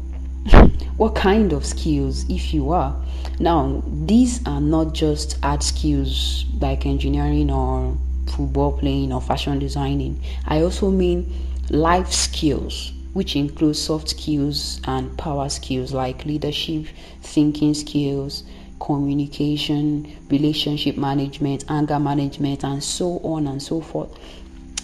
What 0.97 1.15
kind 1.15 1.53
of 1.53 1.65
skills 1.65 2.25
if 2.29 2.53
you 2.53 2.73
are? 2.73 2.95
Now 3.39 3.83
these 3.87 4.47
are 4.47 4.61
not 4.61 4.93
just 4.93 5.39
art 5.43 5.63
skills 5.63 6.45
like 6.61 6.87
engineering 6.87 7.51
or 7.51 7.97
football 8.27 8.73
playing 8.73 9.13
or 9.13 9.21
fashion 9.21 9.59
designing. 9.59 10.23
I 10.47 10.63
also 10.63 10.91
mean 10.91 11.33
life 11.71 12.13
skills 12.13 12.93
which 13.13 13.35
include 13.35 13.77
soft 13.77 14.11
skills 14.11 14.81
and 14.85 15.17
power 15.19 15.49
skills 15.49 15.93
like 15.93 16.25
leadership 16.25 16.87
thinking 17.23 17.75
skills 17.75 18.45
communication 18.79 20.17
relationship 20.31 20.97
management 20.97 21.65
anger 21.69 21.99
management 21.99 22.65
and 22.65 22.83
so 22.83 23.19
on 23.19 23.47
and 23.47 23.63
so 23.63 23.81
forth. 23.81 24.11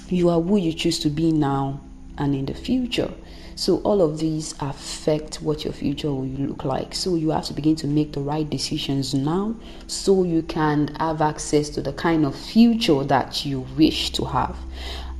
You 0.08 0.28
are 0.28 0.40
who 0.40 0.56
you 0.56 0.72
choose 0.72 0.98
to 1.00 1.08
be 1.10 1.32
now 1.32 1.80
and 2.18 2.34
in 2.34 2.46
the 2.46 2.54
future 2.54 3.12
so, 3.58 3.78
all 3.78 4.02
of 4.02 4.18
these 4.18 4.54
affect 4.60 5.40
what 5.40 5.64
your 5.64 5.72
future 5.72 6.12
will 6.12 6.26
look 6.26 6.62
like. 6.62 6.94
So, 6.94 7.14
you 7.14 7.30
have 7.30 7.46
to 7.46 7.54
begin 7.54 7.74
to 7.76 7.86
make 7.86 8.12
the 8.12 8.20
right 8.20 8.48
decisions 8.48 9.14
now 9.14 9.56
so 9.86 10.24
you 10.24 10.42
can 10.42 10.88
have 10.96 11.22
access 11.22 11.70
to 11.70 11.80
the 11.80 11.94
kind 11.94 12.26
of 12.26 12.36
future 12.36 13.02
that 13.04 13.46
you 13.46 13.60
wish 13.78 14.10
to 14.10 14.26
have. 14.26 14.58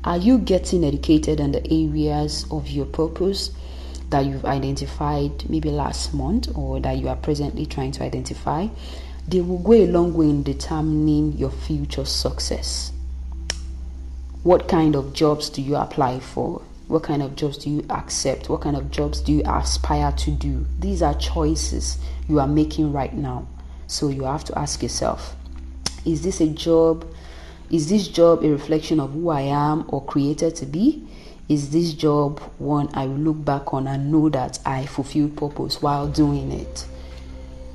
Are 0.04 0.18
you 0.18 0.36
getting 0.36 0.84
educated 0.84 1.40
in 1.40 1.52
the 1.52 1.66
areas 1.66 2.44
of 2.50 2.68
your 2.68 2.84
purpose? 2.84 3.50
that 4.10 4.24
you've 4.24 4.44
identified 4.44 5.50
maybe 5.50 5.68
last 5.68 6.14
month 6.14 6.48
or 6.56 6.78
that 6.78 6.96
you 6.96 7.08
are 7.08 7.16
presently 7.16 7.66
trying 7.66 7.90
to 7.90 8.04
identify, 8.04 8.68
they 9.26 9.40
will 9.40 9.58
go 9.58 9.72
a 9.72 9.86
long 9.88 10.14
way 10.14 10.30
in 10.30 10.44
determining 10.44 11.32
your 11.32 11.50
future 11.50 12.04
success. 12.04 12.92
What 14.44 14.68
kind 14.68 14.94
of 14.94 15.12
jobs 15.12 15.50
do 15.50 15.60
you 15.60 15.74
apply 15.74 16.20
for? 16.20 16.62
What 16.88 17.02
kind 17.02 17.20
of 17.20 17.34
jobs 17.34 17.58
do 17.58 17.68
you 17.68 17.84
accept? 17.90 18.48
What 18.48 18.60
kind 18.60 18.76
of 18.76 18.92
jobs 18.92 19.20
do 19.20 19.32
you 19.32 19.42
aspire 19.44 20.12
to 20.12 20.30
do? 20.30 20.64
These 20.78 21.02
are 21.02 21.14
choices 21.14 21.98
you 22.28 22.38
are 22.38 22.46
making 22.46 22.92
right 22.92 23.12
now. 23.12 23.48
So 23.88 24.08
you 24.08 24.22
have 24.22 24.44
to 24.44 24.58
ask 24.58 24.82
yourself 24.82 25.34
is 26.04 26.22
this 26.22 26.40
a 26.40 26.46
job? 26.46 27.04
Is 27.72 27.88
this 27.88 28.06
job 28.06 28.44
a 28.44 28.48
reflection 28.48 29.00
of 29.00 29.12
who 29.12 29.30
I 29.30 29.40
am 29.40 29.84
or 29.88 30.04
created 30.04 30.54
to 30.56 30.66
be? 30.66 31.04
Is 31.48 31.70
this 31.70 31.92
job 31.92 32.38
one 32.58 32.88
I 32.94 33.06
will 33.06 33.16
look 33.16 33.44
back 33.44 33.74
on 33.74 33.88
and 33.88 34.12
know 34.12 34.28
that 34.28 34.60
I 34.64 34.86
fulfilled 34.86 35.36
purpose 35.36 35.82
while 35.82 36.06
doing 36.06 36.52
it? 36.52 36.86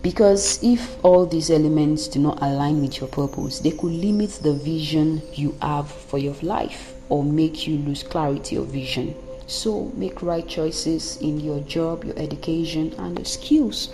Because 0.02 0.64
if 0.64 1.04
all 1.04 1.26
these 1.26 1.52
elements 1.52 2.08
do 2.08 2.20
not 2.20 2.42
align 2.42 2.82
with 2.82 3.02
your 3.02 3.10
purpose, 3.10 3.60
they 3.60 3.72
could 3.72 3.92
limit 3.92 4.40
the 4.42 4.54
vision 4.54 5.22
you 5.34 5.58
have 5.62 5.92
for 5.92 6.18
your 6.18 6.36
life 6.42 6.94
or 7.12 7.26
make 7.26 7.68
you 7.68 7.78
lose 7.80 8.04
clarity 8.04 8.56
of 8.56 8.68
vision. 8.68 9.14
So 9.46 9.92
make 9.96 10.22
right 10.22 10.48
choices 10.48 11.18
in 11.18 11.42
your 11.42 11.60
job, 11.60 12.06
your 12.06 12.18
education, 12.18 12.94
and 12.98 13.18
the 13.18 13.26
skills. 13.26 13.94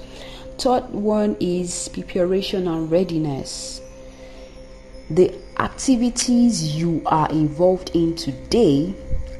Third 0.59 0.87
one 0.91 1.35
is 1.39 1.87
preparation 1.87 2.67
and 2.67 2.91
readiness. 2.91 3.81
The 5.09 5.33
activities 5.57 6.75
you 6.75 7.01
are 7.07 7.27
involved 7.31 7.89
in 7.95 8.15
today 8.15 8.93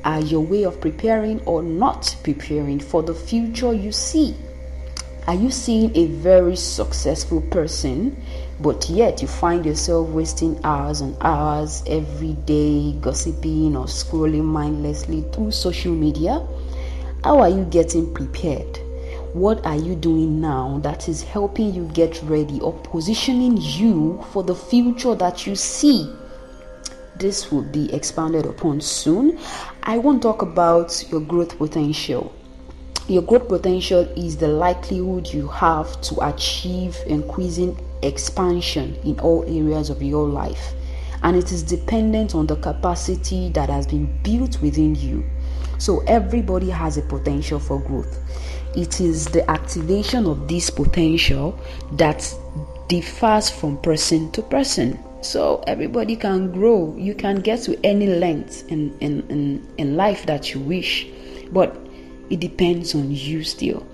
are 0.04 0.22
your 0.22 0.42
way 0.42 0.64
of 0.64 0.82
preparing 0.82 1.40
or 1.42 1.62
not 1.62 2.16
preparing 2.24 2.80
for 2.80 3.04
the 3.04 3.14
future 3.14 3.74
you 3.74 3.92
see. 3.92 4.36
Are 5.28 5.36
you 5.36 5.52
seeing 5.52 5.94
a 5.94 6.06
very 6.06 6.56
successful 6.56 7.42
person, 7.42 8.16
but 8.62 8.90
yet 8.90 9.22
you 9.22 9.28
find 9.28 9.66
yourself 9.66 10.08
wasting 10.08 10.58
hours 10.64 11.02
and 11.02 11.18
hours 11.20 11.84
every 11.86 12.32
day 12.46 12.94
gossiping 13.02 13.76
or 13.76 13.88
scrolling 13.88 14.46
mindlessly 14.46 15.26
through 15.34 15.52
social 15.52 15.92
media? 15.92 16.48
How 17.26 17.42
are 17.42 17.50
you 17.50 17.66
getting 17.66 18.14
prepared? 18.14 18.78
What 19.34 19.66
are 19.66 19.76
you 19.76 19.96
doing 19.96 20.40
now 20.40 20.80
that 20.84 21.10
is 21.10 21.24
helping 21.24 21.74
you 21.74 21.90
get 21.94 22.24
ready 22.24 22.62
or 22.62 22.72
positioning 22.72 23.58
you 23.58 24.24
for 24.32 24.44
the 24.44 24.56
future 24.56 25.14
that 25.16 25.46
you 25.46 25.58
see? 25.58 26.10
This 27.18 27.52
will 27.52 27.64
be 27.64 27.94
expanded 27.94 28.46
upon 28.46 28.80
soon. 28.80 29.38
I 29.84 29.98
won't 29.98 30.22
talk 30.22 30.42
about 30.42 31.04
your 31.12 31.20
growth 31.20 31.58
potential. 31.58 32.34
Your 33.08 33.22
growth 33.22 33.48
potential 33.48 34.02
is 34.18 34.36
the 34.36 34.50
likelihood 34.50 35.28
you 35.34 35.48
have 35.48 36.02
to 36.02 36.28
achieve 36.28 36.98
increasing 37.08 37.80
expansion 38.02 38.96
in 39.06 39.18
all 39.22 39.44
areas 39.44 39.90
of 39.90 40.04
your 40.04 40.28
life, 40.28 40.74
and 41.24 41.38
it 41.38 41.54
is 41.54 41.64
dependent 41.64 42.36
on 42.36 42.48
the 42.48 42.58
capacity 42.58 43.48
that 43.50 43.70
has 43.70 43.88
been 43.88 44.20
built 44.24 44.62
within 44.62 44.94
you. 44.96 45.24
So, 45.78 46.00
everybody 46.02 46.70
has 46.70 46.98
a 46.98 47.02
potential 47.02 47.60
for 47.60 47.80
growth. 47.80 48.20
It 48.76 49.00
is 49.00 49.26
the 49.26 49.50
activation 49.50 50.26
of 50.26 50.50
this 50.50 50.70
potential 50.70 51.58
that 51.94 52.30
differs 52.90 53.50
from 53.50 53.78
person 53.78 54.32
to 54.34 54.42
person. 54.42 55.00
So 55.22 55.64
everybody 55.66 56.16
can 56.16 56.52
grow. 56.52 56.94
You 56.98 57.16
can 57.16 57.38
get 57.38 57.62
to 57.64 57.80
any 57.86 58.08
length 58.08 58.70
in, 58.70 58.96
in, 59.00 59.28
in, 59.30 59.68
in 59.78 59.98
life 59.98 60.26
that 60.26 60.54
you 60.54 60.60
wish. 60.60 61.08
But 61.52 61.87
it 62.30 62.40
depends 62.40 62.96
on 62.96 63.12
you 63.12 63.44
still. 63.44 63.86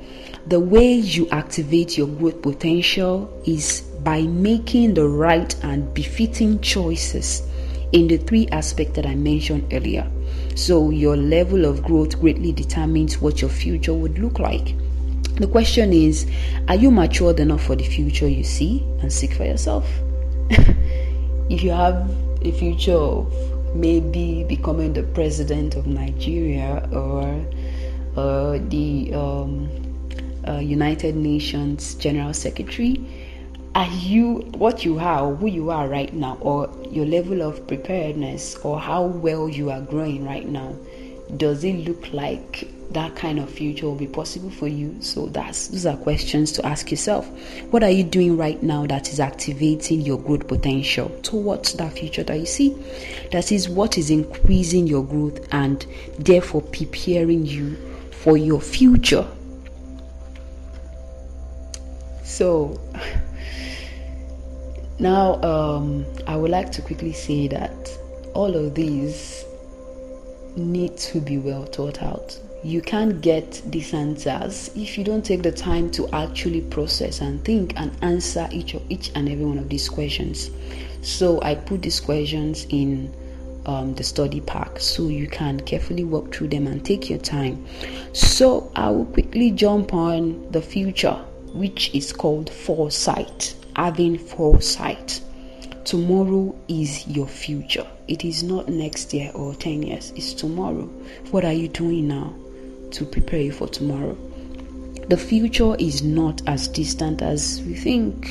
The 0.47 0.59
way 0.59 0.93
you 0.93 1.29
activate 1.29 1.97
your 1.97 2.07
growth 2.07 2.41
potential 2.41 3.31
is 3.45 3.81
by 4.03 4.23
making 4.23 4.95
the 4.95 5.07
right 5.07 5.55
and 5.63 5.93
befitting 5.93 6.59
choices 6.59 7.43
in 7.93 8.07
the 8.07 8.17
three 8.17 8.47
aspects 8.51 8.95
that 8.95 9.05
I 9.05 9.15
mentioned 9.15 9.71
earlier. 9.73 10.09
So, 10.55 10.89
your 10.89 11.15
level 11.15 11.65
of 11.65 11.83
growth 11.83 12.19
greatly 12.19 12.51
determines 12.51 13.21
what 13.21 13.41
your 13.41 13.49
future 13.49 13.93
would 13.93 14.19
look 14.19 14.39
like. 14.39 14.75
The 15.37 15.47
question 15.47 15.93
is 15.93 16.27
Are 16.67 16.75
you 16.75 16.91
matured 16.91 17.39
enough 17.39 17.63
for 17.63 17.75
the 17.75 17.83
future 17.83 18.27
you 18.27 18.43
see 18.43 18.83
and 18.99 19.11
seek 19.11 19.33
for 19.33 19.45
yourself? 19.45 19.87
if 21.49 21.63
you 21.63 21.71
have 21.71 22.09
a 22.41 22.51
future 22.51 22.93
of 22.93 23.33
maybe 23.75 24.45
becoming 24.47 24.93
the 24.93 25.03
president 25.03 25.75
of 25.75 25.87
Nigeria 25.87 26.87
or 26.91 27.23
uh, 28.15 28.59
the 28.69 29.13
um, 29.13 29.69
uh, 30.47 30.57
United 30.57 31.15
Nations 31.15 31.95
General 31.95 32.33
Secretary, 32.33 32.99
are 33.75 33.87
you 33.87 34.39
what 34.55 34.85
you 34.85 34.99
are, 34.99 35.25
or 35.25 35.35
who 35.35 35.47
you 35.47 35.71
are 35.71 35.87
right 35.87 36.13
now, 36.13 36.37
or 36.41 36.69
your 36.91 37.05
level 37.05 37.41
of 37.41 37.65
preparedness, 37.67 38.55
or 38.57 38.79
how 38.79 39.03
well 39.03 39.49
you 39.49 39.71
are 39.71 39.81
growing 39.81 40.25
right 40.25 40.47
now? 40.47 40.75
Does 41.37 41.63
it 41.63 41.87
look 41.87 42.13
like 42.13 42.67
that 42.91 43.15
kind 43.15 43.39
of 43.39 43.49
future 43.49 43.87
will 43.87 43.95
be 43.95 44.05
possible 44.05 44.51
for 44.51 44.67
you? 44.67 44.95
So 45.01 45.25
that's 45.25 45.69
those 45.69 45.87
are 45.87 45.97
questions 45.97 46.51
to 46.51 46.65
ask 46.65 46.91
yourself. 46.91 47.27
What 47.71 47.81
are 47.81 47.89
you 47.89 48.03
doing 48.03 48.37
right 48.37 48.61
now 48.61 48.85
that 48.85 49.09
is 49.11 49.19
activating 49.19 50.01
your 50.01 50.19
growth 50.19 50.47
potential 50.47 51.09
towards 51.23 51.73
that 51.73 51.93
future 51.93 52.23
that 52.23 52.39
you 52.39 52.45
see? 52.45 52.77
That 53.31 53.51
is 53.51 53.67
what 53.67 53.97
is 53.97 54.11
increasing 54.11 54.85
your 54.85 55.03
growth 55.03 55.47
and 55.51 55.83
therefore 56.19 56.61
preparing 56.61 57.47
you 57.47 57.75
for 58.23 58.37
your 58.37 58.61
future. 58.61 59.27
So, 62.23 62.79
now 64.97 65.41
um, 65.43 66.05
I 66.25 66.37
would 66.37 66.49
like 66.49 66.71
to 66.71 66.81
quickly 66.81 67.11
say 67.11 67.49
that 67.49 67.99
all 68.33 68.55
of 68.55 68.75
these 68.75 69.43
need 70.55 70.95
to 70.97 71.19
be 71.19 71.37
well 71.37 71.65
thought 71.65 72.01
out. 72.01 72.39
You 72.63 72.81
can't 72.81 73.19
get 73.19 73.61
these 73.65 73.93
answers 73.93 74.71
if 74.73 74.97
you 74.97 75.03
don't 75.03 75.25
take 75.25 75.43
the 75.43 75.51
time 75.51 75.91
to 75.91 76.07
actually 76.15 76.61
process 76.61 77.19
and 77.19 77.43
think 77.43 77.73
and 77.75 77.91
answer 78.01 78.47
each 78.53 78.73
of 78.73 78.83
each 78.89 79.11
and 79.15 79.27
every 79.27 79.43
one 79.43 79.57
of 79.57 79.67
these 79.67 79.89
questions. 79.89 80.49
So 81.01 81.41
I 81.41 81.55
put 81.55 81.81
these 81.81 81.99
questions 81.99 82.65
in 82.69 83.13
um, 83.65 83.93
the 83.95 84.03
study 84.03 84.41
pack 84.41 84.79
so 84.79 85.07
you 85.07 85.27
can 85.27 85.59
carefully 85.61 86.03
walk 86.03 86.33
through 86.33 86.49
them 86.49 86.67
and 86.67 86.83
take 86.85 87.09
your 87.09 87.19
time. 87.19 87.65
So 88.13 88.71
I 88.75 88.89
will 88.89 89.05
quickly 89.05 89.51
jump 89.51 89.93
on 89.93 90.51
the 90.51 90.61
future, 90.61 91.13
which 91.53 91.93
is 91.93 92.11
called 92.13 92.49
foresight, 92.49 93.55
having 93.75 94.17
foresight. 94.17 95.21
Tomorrow 95.85 96.55
is 96.67 97.07
your 97.07 97.27
future. 97.27 97.85
It 98.07 98.23
is 98.23 98.43
not 98.43 98.69
next 98.69 99.13
year 99.13 99.31
or 99.33 99.53
10 99.55 99.83
years, 99.83 100.11
it's 100.15 100.33
tomorrow. 100.33 100.85
What 101.31 101.45
are 101.45 101.53
you 101.53 101.67
doing 101.67 102.07
now 102.07 102.33
to 102.91 103.05
prepare 103.05 103.41
you 103.41 103.51
for 103.51 103.67
tomorrow? 103.67 104.17
The 105.09 105.17
future 105.17 105.75
is 105.75 106.01
not 106.01 106.41
as 106.47 106.67
distant 106.67 107.21
as 107.21 107.61
we 107.67 107.73
think. 107.75 108.29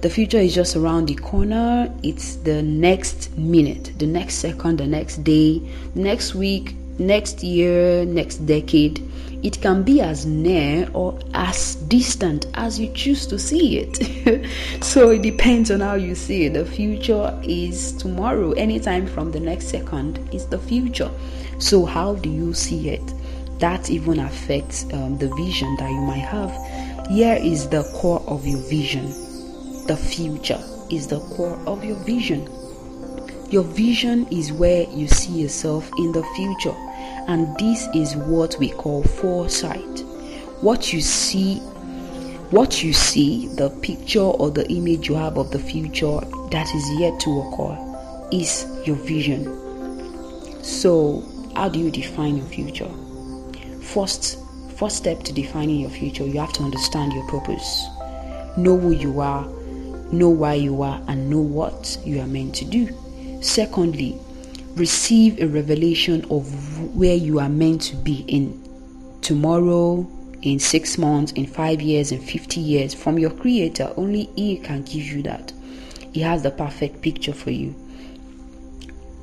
The 0.00 0.08
future 0.08 0.38
is 0.38 0.54
just 0.54 0.76
around 0.76 1.06
the 1.06 1.16
corner. 1.16 1.92
It's 2.04 2.36
the 2.36 2.62
next 2.62 3.36
minute, 3.36 3.92
the 3.98 4.06
next 4.06 4.34
second, 4.36 4.78
the 4.78 4.86
next 4.86 5.24
day, 5.24 5.60
next 5.96 6.36
week, 6.36 6.76
next 6.98 7.42
year, 7.42 8.04
next 8.04 8.46
decade. 8.46 9.02
It 9.42 9.60
can 9.60 9.82
be 9.82 10.00
as 10.00 10.24
near 10.24 10.88
or 10.94 11.18
as 11.34 11.74
distant 11.74 12.46
as 12.54 12.78
you 12.78 12.92
choose 12.92 13.26
to 13.26 13.38
see 13.38 13.78
it. 13.78 14.44
so 14.84 15.10
it 15.10 15.22
depends 15.22 15.70
on 15.70 15.80
how 15.80 15.94
you 15.94 16.14
see 16.14 16.44
it. 16.44 16.54
The 16.54 16.64
future 16.64 17.36
is 17.42 17.92
tomorrow. 17.94 18.52
Anytime 18.52 19.06
from 19.06 19.32
the 19.32 19.40
next 19.40 19.68
second 19.68 20.28
is 20.32 20.46
the 20.46 20.58
future. 20.58 21.10
So, 21.58 21.84
how 21.84 22.14
do 22.14 22.28
you 22.30 22.54
see 22.54 22.88
it? 22.88 23.02
That 23.58 23.90
even 23.90 24.20
affects 24.20 24.84
um, 24.92 25.18
the 25.18 25.34
vision 25.34 25.76
that 25.76 25.90
you 25.90 26.00
might 26.00 26.18
have. 26.18 26.50
Here 27.08 27.38
is 27.40 27.68
the 27.68 27.82
core 27.94 28.22
of 28.26 28.46
your 28.46 28.60
vision 28.68 29.12
the 29.88 29.96
future 29.96 30.62
is 30.90 31.06
the 31.06 31.18
core 31.34 31.58
of 31.66 31.82
your 31.82 31.96
vision. 31.96 32.46
Your 33.50 33.62
vision 33.62 34.26
is 34.30 34.52
where 34.52 34.86
you 34.90 35.08
see 35.08 35.32
yourself 35.32 35.90
in 35.96 36.12
the 36.12 36.22
future, 36.36 36.76
and 37.26 37.56
this 37.56 37.88
is 37.94 38.14
what 38.14 38.54
we 38.58 38.68
call 38.68 39.02
foresight. 39.02 40.00
What 40.60 40.92
you 40.92 41.00
see, 41.00 41.60
what 42.50 42.82
you 42.82 42.92
see, 42.92 43.48
the 43.56 43.70
picture 43.80 44.20
or 44.20 44.50
the 44.50 44.70
image 44.70 45.08
you 45.08 45.14
have 45.14 45.38
of 45.38 45.50
the 45.52 45.58
future 45.58 46.20
that 46.50 46.68
is 46.74 47.00
yet 47.00 47.18
to 47.20 47.40
occur 47.40 48.28
is 48.30 48.66
your 48.84 48.96
vision. 48.96 50.62
So, 50.62 51.24
how 51.56 51.70
do 51.70 51.78
you 51.78 51.90
define 51.90 52.36
your 52.36 52.46
future? 52.48 52.90
First, 53.92 54.38
first 54.76 54.96
step 54.96 55.22
to 55.24 55.32
defining 55.32 55.80
your 55.80 55.90
future, 55.90 56.24
you 56.26 56.38
have 56.40 56.52
to 56.54 56.62
understand 56.62 57.12
your 57.12 57.26
purpose. 57.28 57.86
Know 58.56 58.76
who 58.76 58.92
you 58.92 59.20
are 59.20 59.46
know 60.12 60.28
why 60.28 60.54
you 60.54 60.82
are, 60.82 61.00
and 61.08 61.28
know 61.28 61.40
what 61.40 61.98
you 62.04 62.20
are 62.20 62.26
meant 62.26 62.54
to 62.56 62.64
do. 62.64 62.88
Secondly, 63.40 64.18
receive 64.74 65.40
a 65.40 65.46
revelation 65.46 66.24
of 66.30 66.96
where 66.96 67.14
you 67.14 67.38
are 67.40 67.48
meant 67.48 67.82
to 67.82 67.96
be 67.96 68.24
in 68.28 68.62
tomorrow, 69.20 70.08
in 70.42 70.58
six 70.58 70.98
months, 70.98 71.32
in 71.32 71.46
five 71.46 71.82
years, 71.82 72.12
in 72.12 72.20
50 72.20 72.60
years 72.60 72.94
from 72.94 73.18
your 73.18 73.30
Creator. 73.30 73.92
Only 73.96 74.30
He 74.36 74.58
can 74.58 74.82
give 74.82 75.04
you 75.04 75.22
that. 75.24 75.52
He 76.12 76.20
has 76.20 76.42
the 76.42 76.50
perfect 76.50 77.02
picture 77.02 77.32
for 77.32 77.50
you. 77.50 77.74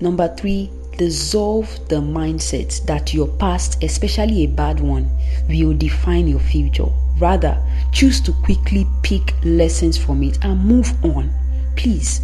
Number 0.02 0.34
three, 0.36 0.70
dissolve 0.98 1.68
the 1.90 1.98
mindset 1.98 2.86
that 2.86 3.14
your 3.14 3.28
past, 3.28 3.84
especially 3.84 4.44
a 4.44 4.48
bad 4.48 4.80
one, 4.80 5.10
will 5.48 5.74
define 5.74 6.28
your 6.28 6.40
future. 6.40 6.88
Rather, 7.18 7.58
choose 7.92 8.20
to 8.22 8.34
quickly 8.44 8.86
pick 9.04 9.34
lessons 9.44 9.98
from 9.98 10.24
it 10.24 10.38
and 10.44 10.64
move 10.64 10.94
on. 11.04 11.32
Please. 11.76 12.22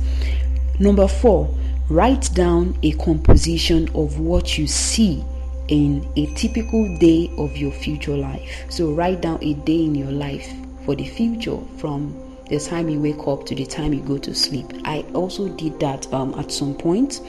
Number 0.79 1.07
four, 1.07 1.53
write 1.89 2.29
down 2.33 2.77
a 2.83 2.91
composition 2.93 3.89
of 3.95 4.19
what 4.19 4.57
you 4.57 4.67
see 4.67 5.23
in 5.67 6.07
a 6.15 6.25
typical 6.35 6.97
day 6.97 7.31
of 7.37 7.55
your 7.55 7.71
future 7.71 8.17
life. 8.17 8.65
So, 8.69 8.91
write 8.91 9.21
down 9.21 9.39
a 9.41 9.53
day 9.53 9.85
in 9.85 9.95
your 9.95 10.11
life 10.11 10.51
for 10.85 10.95
the 10.95 11.05
future 11.05 11.59
from 11.77 12.30
the 12.51 12.59
time 12.59 12.89
you 12.89 12.99
wake 12.99 13.27
up 13.27 13.45
to 13.45 13.55
the 13.55 13.65
time 13.65 13.93
you 13.93 14.01
go 14.01 14.17
to 14.17 14.35
sleep. 14.35 14.65
I 14.83 15.05
also 15.13 15.47
did 15.47 15.79
that 15.79 16.11
um, 16.13 16.35
at 16.37 16.51
some 16.51 16.75
point, 16.75 17.21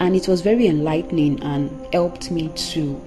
and 0.00 0.16
it 0.16 0.26
was 0.26 0.40
very 0.40 0.66
enlightening 0.66 1.42
and 1.42 1.70
helped 1.92 2.30
me 2.30 2.48
to 2.72 3.00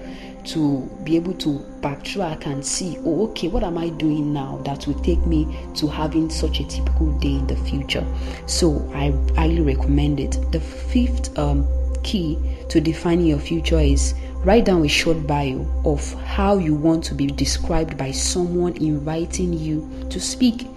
to 0.44 0.82
be 1.04 1.16
able 1.16 1.32
to 1.32 1.58
backtrack 1.80 2.46
and 2.46 2.64
see, 2.64 2.98
oh, 3.06 3.28
okay, 3.28 3.48
what 3.48 3.64
am 3.64 3.78
I 3.78 3.88
doing 3.88 4.30
now 4.32 4.60
that 4.66 4.86
will 4.86 5.00
take 5.00 5.24
me 5.24 5.48
to 5.76 5.86
having 5.86 6.28
such 6.28 6.60
a 6.60 6.64
typical 6.64 7.18
day 7.18 7.36
in 7.36 7.46
the 7.46 7.56
future? 7.56 8.06
So 8.46 8.86
I 8.94 9.10
highly 9.34 9.62
recommend 9.62 10.20
it. 10.20 10.38
The 10.52 10.60
fifth 10.60 11.36
um, 11.38 11.66
key 12.02 12.38
to 12.68 12.78
defining 12.78 13.26
your 13.26 13.38
future 13.38 13.80
is 13.80 14.14
write 14.44 14.66
down 14.66 14.84
a 14.84 14.88
short 14.88 15.26
bio 15.26 15.66
of 15.86 16.12
how 16.24 16.58
you 16.58 16.74
want 16.74 17.02
to 17.04 17.14
be 17.14 17.26
described 17.26 17.96
by 17.96 18.10
someone 18.10 18.76
inviting 18.76 19.54
you 19.54 20.06
to 20.10 20.20
speak 20.20 20.68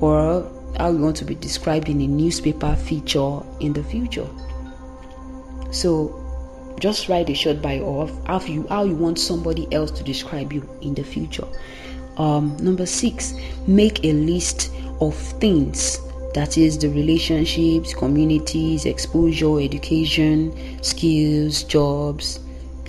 or 0.00 0.50
how 0.78 0.90
you 0.90 0.98
want 0.98 1.16
to 1.16 1.24
be 1.24 1.34
described 1.34 1.88
in 1.88 2.00
a 2.00 2.06
newspaper 2.06 2.74
feature 2.76 3.40
in 3.60 3.72
the 3.72 3.82
future. 3.82 4.28
So 5.70 6.22
just 6.78 7.08
write 7.08 7.30
a 7.30 7.34
short 7.34 7.62
bio 7.62 8.00
of 8.00 8.26
how 8.26 8.40
you 8.40 8.66
how 8.68 8.84
you 8.84 8.94
want 8.94 9.18
somebody 9.18 9.66
else 9.72 9.90
to 9.92 10.04
describe 10.04 10.52
you 10.52 10.68
in 10.82 10.94
the 10.94 11.02
future. 11.02 11.46
Um, 12.18 12.56
number 12.58 12.86
six, 12.86 13.34
make 13.66 14.04
a 14.04 14.12
list 14.12 14.72
of 15.00 15.14
things 15.14 16.00
that 16.34 16.58
is 16.58 16.78
the 16.78 16.88
relationships, 16.88 17.94
communities, 17.94 18.84
exposure, 18.84 19.60
education, 19.60 20.82
skills, 20.82 21.62
jobs, 21.62 22.40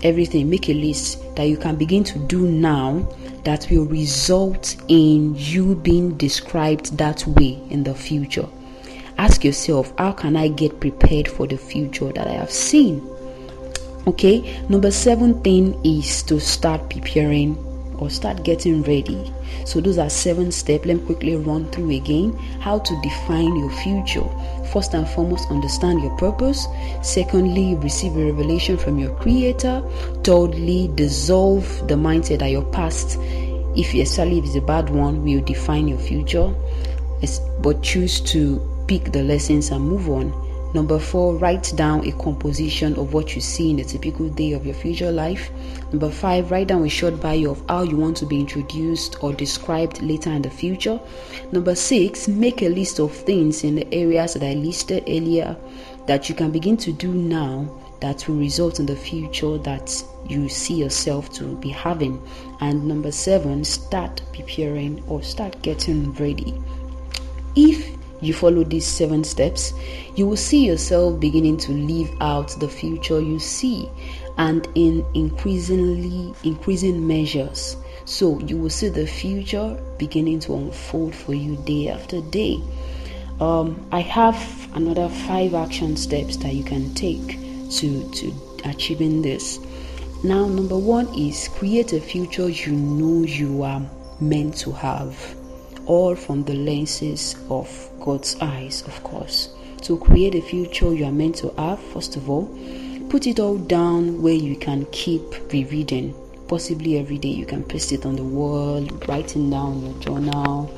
everything. 0.03 0.49
Make 0.49 0.69
a 0.69 0.73
list 0.73 1.35
that 1.35 1.45
you 1.45 1.57
can 1.57 1.75
begin 1.77 2.03
to 2.05 2.19
do 2.27 2.45
now 2.47 3.07
that 3.47 3.65
will 3.71 3.85
result 3.85 4.75
in 4.89 5.33
you 5.37 5.73
being 5.75 6.17
described 6.17 6.97
that 6.97 7.25
way 7.25 7.57
in 7.69 7.81
the 7.81 7.95
future. 7.95 8.45
Ask 9.17 9.45
yourself, 9.45 9.93
how 9.97 10.11
can 10.11 10.35
I 10.35 10.49
get 10.49 10.81
prepared 10.81 11.29
for 11.29 11.47
the 11.47 11.55
future 11.55 12.11
that 12.11 12.27
I 12.27 12.33
have 12.33 12.51
seen? 12.51 13.01
Okay, 14.05 14.61
number 14.67 14.91
seven 14.91 15.41
thing 15.43 15.79
is 15.85 16.23
to 16.23 16.41
start 16.41 16.89
preparing 16.89 17.55
or 17.99 18.09
start 18.09 18.43
getting 18.43 18.83
ready. 18.83 19.33
So, 19.65 19.81
those 19.81 19.97
are 19.97 20.09
seven 20.09 20.51
steps. 20.51 20.85
Let 20.85 20.97
me 20.97 21.05
quickly 21.05 21.35
run 21.35 21.69
through 21.71 21.91
again 21.91 22.33
how 22.59 22.79
to 22.79 23.01
define 23.01 23.55
your 23.55 23.71
future. 23.71 24.25
First 24.71 24.93
and 24.93 25.07
foremost, 25.07 25.49
understand 25.49 26.01
your 26.01 26.15
purpose. 26.17 26.67
Secondly, 27.01 27.75
receive 27.75 28.15
a 28.15 28.25
revelation 28.25 28.77
from 28.77 28.99
your 28.99 29.15
creator. 29.15 29.81
Thirdly, 30.23 30.91
dissolve 30.95 31.87
the 31.87 31.95
mindset 31.95 32.39
that 32.39 32.51
your 32.51 32.65
past, 32.65 33.17
if 33.75 33.93
especially 33.93 34.39
if 34.39 34.45
it's 34.45 34.55
a 34.55 34.61
bad 34.61 34.89
one, 34.89 35.23
will 35.23 35.41
define 35.43 35.87
your 35.87 35.99
future. 35.99 36.53
But 37.61 37.81
choose 37.81 38.21
to 38.21 38.61
pick 38.87 39.11
the 39.11 39.23
lessons 39.23 39.71
and 39.71 39.83
move 39.83 40.09
on. 40.09 40.46
Number 40.73 40.99
four, 40.99 41.35
write 41.35 41.71
down 41.75 42.05
a 42.05 42.11
composition 42.11 42.95
of 42.95 43.13
what 43.13 43.35
you 43.35 43.41
see 43.41 43.71
in 43.71 43.79
a 43.79 43.83
typical 43.83 44.27
day 44.29 44.51
of 44.51 44.65
your 44.65 44.75
future 44.75 45.11
life. 45.11 45.49
Number 45.91 46.11
five, 46.11 46.51
write 46.51 46.67
down 46.67 46.85
a 46.85 46.89
short 46.89 47.21
bio 47.21 47.51
of 47.51 47.63
how 47.69 47.83
you 47.83 47.95
want 47.95 48.17
to 48.17 48.25
be 48.25 48.39
introduced 48.39 49.23
or 49.23 49.33
described 49.33 50.01
later 50.01 50.29
in 50.29 50.41
the 50.41 50.49
future. 50.49 50.99
Number 51.51 51.73
six, 51.73 52.27
make 52.27 52.61
a 52.61 52.69
list 52.69 52.99
of 52.99 53.13
things 53.13 53.63
in 53.63 53.75
the 53.75 53.93
areas 53.93 54.33
that 54.33 54.43
I 54.43 54.53
listed 54.53 55.03
earlier 55.07 55.55
that 56.05 56.29
you 56.29 56.35
can 56.35 56.51
begin 56.51 56.77
to 56.77 56.91
do 56.91 57.13
now 57.13 57.69
that 57.99 58.27
will 58.27 58.35
result 58.35 58.79
in 58.79 58.85
the 58.85 58.95
future 58.95 59.57
that 59.59 60.03
you 60.27 60.49
see 60.49 60.75
yourself 60.75 61.31
to 61.33 61.55
be 61.57 61.69
having. 61.69 62.21
And 62.59 62.87
number 62.87 63.11
seven, 63.11 63.63
start 63.63 64.21
preparing 64.33 65.03
or 65.07 65.23
start 65.23 65.61
getting 65.61 66.13
ready. 66.13 66.61
If 67.55 67.96
you 68.21 68.33
follow 68.33 68.63
these 68.63 68.85
seven 68.85 69.23
steps, 69.23 69.73
you 70.15 70.27
will 70.27 70.37
see 70.37 70.65
yourself 70.65 71.19
beginning 71.19 71.57
to 71.57 71.71
live 71.71 72.09
out 72.21 72.59
the 72.59 72.67
future 72.67 73.19
you 73.19 73.39
see 73.39 73.89
and 74.37 74.67
in 74.75 75.05
increasingly 75.13 76.33
increasing 76.43 77.05
measures. 77.05 77.77
So 78.05 78.39
you 78.39 78.57
will 78.57 78.69
see 78.69 78.89
the 78.89 79.05
future 79.05 79.77
beginning 79.97 80.39
to 80.41 80.55
unfold 80.55 81.13
for 81.13 81.33
you 81.33 81.57
day 81.57 81.89
after 81.89 82.21
day. 82.21 82.61
Um, 83.39 83.85
I 83.91 83.99
have 84.01 84.37
another 84.75 85.09
five 85.09 85.53
action 85.53 85.95
steps 85.97 86.37
that 86.37 86.53
you 86.53 86.63
can 86.63 86.93
take 86.93 87.37
to 87.71 88.09
to 88.09 88.33
achieving 88.65 89.21
this. 89.21 89.59
Now, 90.23 90.47
number 90.47 90.77
one 90.77 91.07
is 91.13 91.47
create 91.47 91.93
a 91.93 92.01
future 92.01 92.49
you 92.49 92.71
know 92.71 93.23
you 93.23 93.61
are 93.61 93.81
meant 94.19 94.57
to 94.57 94.71
have 94.71 95.35
all 95.87 96.15
from 96.15 96.43
the 96.43 96.53
lenses 96.53 97.35
of 97.49 97.89
God's 97.99 98.35
eyes, 98.41 98.83
of 98.83 99.03
course. 99.03 99.49
To 99.83 99.97
create 99.97 100.35
a 100.35 100.41
future 100.41 100.93
you 100.93 101.05
are 101.05 101.11
meant 101.11 101.35
to 101.37 101.49
have, 101.57 101.79
first 101.79 102.15
of 102.15 102.29
all, 102.29 102.45
put 103.09 103.25
it 103.25 103.39
all 103.39 103.57
down 103.57 104.21
where 104.21 104.33
you 104.33 104.55
can 104.55 104.85
keep 104.91 105.23
rereading. 105.51 106.13
Possibly 106.47 106.97
every 106.97 107.17
day 107.17 107.29
you 107.29 107.45
can 107.45 107.63
paste 107.63 107.91
it 107.91 108.05
on 108.05 108.15
the 108.15 108.23
wall, 108.23 108.81
writing 109.07 109.49
down 109.49 109.85
your 109.85 109.99
journal, 109.99 110.71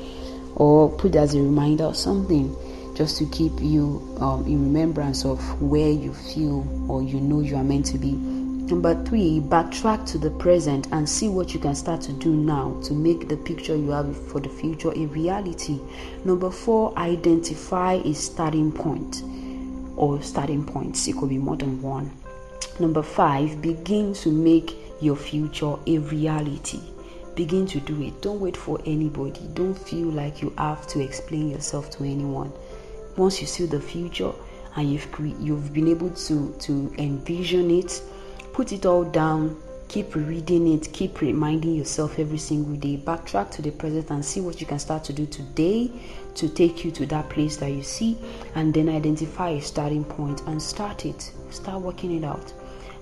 or 0.56 0.88
put 0.90 1.14
as 1.16 1.34
a 1.34 1.40
reminder 1.40 1.84
or 1.84 1.94
something 1.94 2.56
just 2.94 3.18
to 3.18 3.26
keep 3.30 3.52
you 3.60 4.16
um, 4.20 4.44
in 4.46 4.62
remembrance 4.62 5.24
of 5.24 5.40
where 5.62 5.90
you 5.90 6.12
feel 6.12 6.66
or 6.90 7.02
you 7.02 7.20
know 7.20 7.40
you 7.40 7.56
are 7.56 7.64
meant 7.64 7.86
to 7.86 7.98
be 7.98 8.12
Number 8.70 9.04
three, 9.04 9.40
backtrack 9.40 10.06
to 10.12 10.18
the 10.18 10.30
present 10.30 10.86
and 10.92 11.08
see 11.08 11.28
what 11.28 11.52
you 11.52 11.58
can 11.58 11.74
start 11.74 12.02
to 12.02 12.12
do 12.12 12.32
now 12.32 12.80
to 12.84 12.94
make 12.94 13.28
the 13.28 13.36
picture 13.36 13.74
you 13.74 13.90
have 13.90 14.16
for 14.28 14.38
the 14.38 14.48
future 14.48 14.92
a 14.92 15.06
reality. 15.06 15.80
Number 16.24 16.52
four, 16.52 16.96
identify 16.96 17.94
a 17.94 18.14
starting 18.14 18.70
point 18.70 19.24
or 19.96 20.22
starting 20.22 20.64
points. 20.64 21.08
It 21.08 21.16
could 21.16 21.30
be 21.30 21.38
more 21.38 21.56
than 21.56 21.82
one. 21.82 22.12
Number 22.78 23.02
five, 23.02 23.60
begin 23.60 24.14
to 24.14 24.30
make 24.30 24.76
your 25.00 25.16
future 25.16 25.74
a 25.88 25.98
reality. 25.98 26.80
Begin 27.34 27.66
to 27.66 27.80
do 27.80 28.00
it. 28.02 28.22
Don't 28.22 28.38
wait 28.38 28.56
for 28.56 28.78
anybody. 28.86 29.48
Don't 29.52 29.74
feel 29.74 30.06
like 30.06 30.42
you 30.42 30.54
have 30.58 30.86
to 30.88 31.00
explain 31.00 31.50
yourself 31.50 31.90
to 31.90 32.04
anyone. 32.04 32.52
Once 33.16 33.40
you 33.40 33.48
see 33.48 33.66
the 33.66 33.80
future 33.80 34.30
and 34.76 34.92
you've 34.92 35.10
cre- 35.10 35.36
you've 35.40 35.72
been 35.72 35.88
able 35.88 36.10
to 36.10 36.54
to 36.60 36.94
envision 36.98 37.68
it 37.72 38.00
put 38.52 38.72
it 38.72 38.86
all 38.86 39.04
down. 39.04 39.60
Keep 39.88 40.14
reading 40.14 40.72
it. 40.72 40.92
Keep 40.92 41.20
reminding 41.20 41.74
yourself 41.74 42.18
every 42.18 42.38
single 42.38 42.76
day. 42.76 42.96
Backtrack 42.96 43.50
to 43.52 43.62
the 43.62 43.70
present 43.70 44.10
and 44.10 44.24
see 44.24 44.40
what 44.40 44.60
you 44.60 44.66
can 44.66 44.78
start 44.78 45.02
to 45.04 45.12
do 45.12 45.26
today 45.26 45.90
to 46.36 46.48
take 46.48 46.84
you 46.84 46.90
to 46.92 47.06
that 47.06 47.28
place 47.28 47.56
that 47.56 47.70
you 47.70 47.82
see 47.82 48.16
and 48.54 48.72
then 48.72 48.88
identify 48.88 49.50
a 49.50 49.60
starting 49.60 50.04
point 50.04 50.42
and 50.46 50.62
start 50.62 51.06
it. 51.06 51.32
Start 51.50 51.82
working 51.82 52.16
it 52.16 52.24
out. 52.24 52.52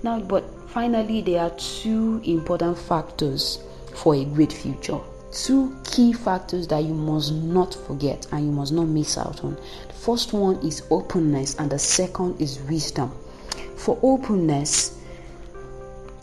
Now 0.01 0.19
but 0.19 0.43
finally 0.69 1.21
there 1.21 1.41
are 1.41 1.51
two 1.51 2.21
important 2.23 2.77
factors 2.77 3.59
for 3.95 4.15
a 4.15 4.25
great 4.25 4.51
future. 4.53 4.99
Two 5.31 5.75
key 5.83 6.11
factors 6.13 6.67
that 6.69 6.83
you 6.83 6.93
must 6.95 7.33
not 7.33 7.75
forget 7.85 8.25
and 8.31 8.45
you 8.45 8.51
must 8.51 8.73
not 8.73 8.87
miss 8.87 9.17
out 9.17 9.43
on. 9.43 9.55
The 9.87 9.93
first 9.93 10.33
one 10.33 10.55
is 10.65 10.81
openness 10.89 11.55
and 11.59 11.69
the 11.69 11.77
second 11.77 12.41
is 12.41 12.59
wisdom. 12.61 13.11
For 13.75 13.99
openness 14.01 14.98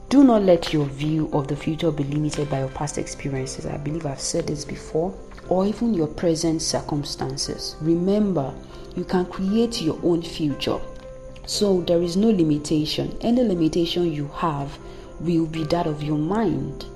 do 0.09 0.23
not 0.23 0.43
let 0.43 0.73
your 0.73 0.87
view 0.87 1.29
of 1.33 1.49
the 1.49 1.57
future 1.57 1.91
be 1.91 2.05
limited 2.05 2.49
by 2.49 2.61
your 2.61 2.69
past 2.69 2.97
experiences. 2.97 3.67
I 3.67 3.77
believe 3.77 4.07
I've 4.07 4.21
said 4.21 4.47
this 4.47 4.65
before, 4.65 5.13
or 5.49 5.67
even 5.67 5.95
your 5.95 6.07
present 6.07 6.63
circumstances. 6.63 7.75
Remember, 7.81 8.55
you 8.95 9.05
can 9.05 9.27
create 9.27 9.83
your 9.83 9.99
own 10.05 10.23
future. 10.23 10.79
So 11.47 11.81
there 11.83 12.03
is 12.03 12.17
no 12.17 12.29
limitation. 12.31 13.17
Any 13.21 13.43
limitation 13.43 14.13
you 14.13 14.29
have 14.35 14.79
will 15.21 15.47
be 15.47 15.65
that 15.65 15.87
of 15.87 16.03
your 16.03 16.19
mind. 16.19 16.87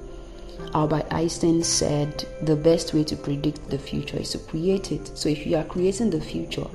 Albert 0.74 1.06
Einstein 1.10 1.64
said 1.64 2.24
the 2.42 2.54
best 2.54 2.94
way 2.94 3.02
to 3.04 3.16
predict 3.16 3.68
the 3.70 3.78
future 3.78 4.18
is 4.18 4.30
to 4.32 4.38
create 4.38 4.92
it. 4.92 5.10
So 5.18 5.28
if 5.28 5.46
you 5.46 5.56
are 5.56 5.64
creating 5.64 6.10
the 6.10 6.20
future, 6.20 6.66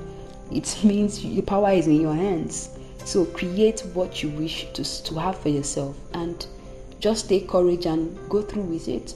it 0.50 0.76
means 0.84 1.24
your 1.24 1.44
power 1.44 1.70
is 1.70 1.86
in 1.86 2.00
your 2.00 2.14
hands. 2.14 2.75
So 3.06 3.24
create 3.24 3.82
what 3.94 4.20
you 4.24 4.30
wish 4.30 4.66
to, 4.72 4.82
to 5.04 5.14
have 5.20 5.38
for 5.38 5.48
yourself 5.48 5.96
and 6.12 6.44
just 6.98 7.28
take 7.28 7.48
courage 7.48 7.86
and 7.86 8.18
go 8.28 8.42
through 8.42 8.64
with 8.64 8.88
it. 8.88 9.14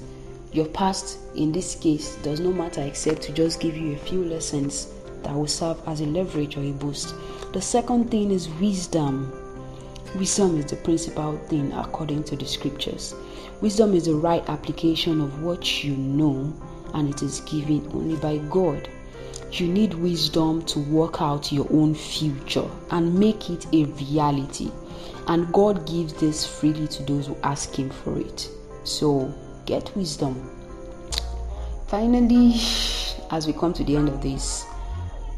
Your 0.53 0.67
past, 0.67 1.19
in 1.35 1.51
this 1.51 1.75
case, 1.75 2.15
does 2.23 2.39
not 2.39 2.55
matter 2.55 2.83
except 2.83 3.23
to 3.23 3.33
just 3.33 3.59
give 3.59 3.77
you 3.77 3.95
a 3.95 3.99
few 3.99 4.25
lessons 4.25 4.93
that 5.25 5.35
will 5.35 5.49
serve 5.49 5.77
as 5.89 6.01
a 6.03 6.07
leverage 6.07 6.57
or 6.57 6.63
a 6.63 6.71
boost. 6.71 7.17
The 7.53 7.61
second 7.61 8.13
thing 8.13 8.31
is 8.31 8.49
wisdom. 8.61 9.33
Wisdom 10.15 10.57
is 10.57 10.67
the 10.67 10.77
principal 10.77 11.37
thing 11.49 11.73
according 11.73 12.23
to 12.25 12.37
the 12.37 12.47
scriptures. 12.47 13.17
Wisdom 13.61 13.95
is 13.95 14.05
the 14.05 14.15
right 14.15 14.49
application 14.49 15.21
of 15.21 15.43
what 15.43 15.83
you 15.83 15.97
know, 15.97 16.53
and 16.95 17.13
it 17.13 17.25
is 17.25 17.41
given 17.41 17.91
only 17.93 18.15
by 18.15 18.39
God. 18.51 18.89
You 19.53 19.69
need 19.69 19.95
wisdom 19.95 20.63
to 20.67 20.79
work 20.79 21.21
out 21.21 21.51
your 21.51 21.67
own 21.71 21.95
future 21.95 22.69
and 22.91 23.15
make 23.15 23.51
it 23.51 23.67
a 23.73 23.85
reality. 23.85 24.71
And 25.27 25.53
God 25.53 25.87
gives 25.87 26.15
this 26.15 26.47
freely 26.47 26.89
to 26.89 27.03
those 27.03 27.27
who 27.27 27.37
ask 27.43 27.75
Him 27.75 27.91
for 27.91 28.19
it. 28.19 28.49
So 28.85 29.33
get 29.67 29.95
wisdom. 29.97 30.51
Finally, 31.89 32.55
as 33.31 33.47
we 33.47 33.53
come 33.53 33.73
to 33.75 33.85
the 33.85 33.97
end 33.97 34.09
of 34.09 34.23
this, 34.23 34.65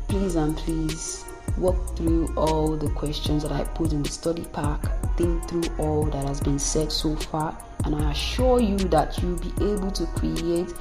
please 0.09 0.37
and 0.37 0.57
please 0.57 1.25
walk 1.59 1.97
through 1.97 2.33
all 2.37 2.77
the 2.77 2.91
questions 2.91 3.43
that 3.43 3.53
I 3.53 3.65
put 3.65 3.93
in 3.93 4.03
the 4.03 4.09
study 4.09 4.45
pack, 4.53 4.83
think 5.17 5.49
through 5.49 5.65
all 5.79 6.05
that 6.05 6.27
has 6.27 6.41
been 6.41 6.59
said 6.59 6.93
so 6.93 7.17
far, 7.17 7.57
and 7.85 7.95
I 7.95 8.11
assure 8.13 8.61
you 8.61 8.77
that 8.77 9.21
you'll 9.23 9.39
be 9.39 9.53
able 9.57 9.91
to 9.91 10.07
create 10.07 10.73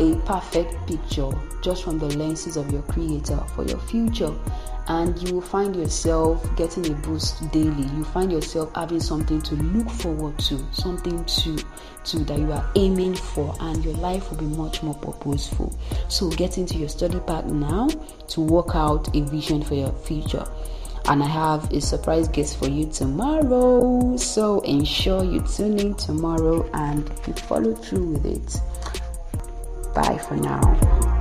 a 0.00 0.16
perfect 0.24 0.74
picture 0.86 1.30
just 1.62 1.84
from 1.84 1.98
the 1.98 2.06
lenses 2.16 2.56
of 2.56 2.72
your 2.72 2.82
creator 2.82 3.36
for 3.54 3.64
your 3.64 3.78
future 3.78 4.34
and 4.88 5.22
you 5.22 5.34
will 5.34 5.42
find 5.42 5.76
yourself 5.76 6.44
getting 6.56 6.90
a 6.90 6.94
boost 6.96 7.48
daily 7.52 7.82
you 7.94 8.02
find 8.04 8.32
yourself 8.32 8.74
having 8.74 8.98
something 8.98 9.40
to 9.42 9.54
look 9.56 9.88
forward 9.90 10.36
to 10.38 10.58
something 10.72 11.22
to 11.26 11.56
to 12.02 12.18
that 12.20 12.38
you 12.38 12.50
are 12.50 12.68
aiming 12.76 13.14
for 13.14 13.54
and 13.60 13.84
your 13.84 13.94
life 13.94 14.30
will 14.30 14.38
be 14.38 14.56
much 14.56 14.82
more 14.82 14.94
purposeful 14.94 15.78
so 16.08 16.30
get 16.30 16.56
into 16.56 16.78
your 16.78 16.88
study 16.88 17.20
pack 17.26 17.44
now 17.44 17.86
to 18.26 18.40
work 18.40 18.74
out 18.74 19.14
a 19.14 19.20
vision 19.20 19.62
for 19.62 19.74
your 19.74 19.92
future 19.92 20.46
and 21.06 21.22
I 21.22 21.26
have 21.26 21.72
a 21.72 21.80
surprise 21.80 22.28
guest 22.28 22.58
for 22.58 22.68
you 22.68 22.86
tomorrow. 22.86 24.16
So 24.16 24.60
ensure 24.60 25.24
you 25.24 25.40
tune 25.40 25.78
in 25.78 25.94
tomorrow 25.94 26.68
and 26.74 27.10
you 27.26 27.32
follow 27.32 27.74
through 27.74 28.04
with 28.04 28.26
it. 28.26 28.60
Bye 29.94 30.18
for 30.18 30.36
now. 30.36 31.19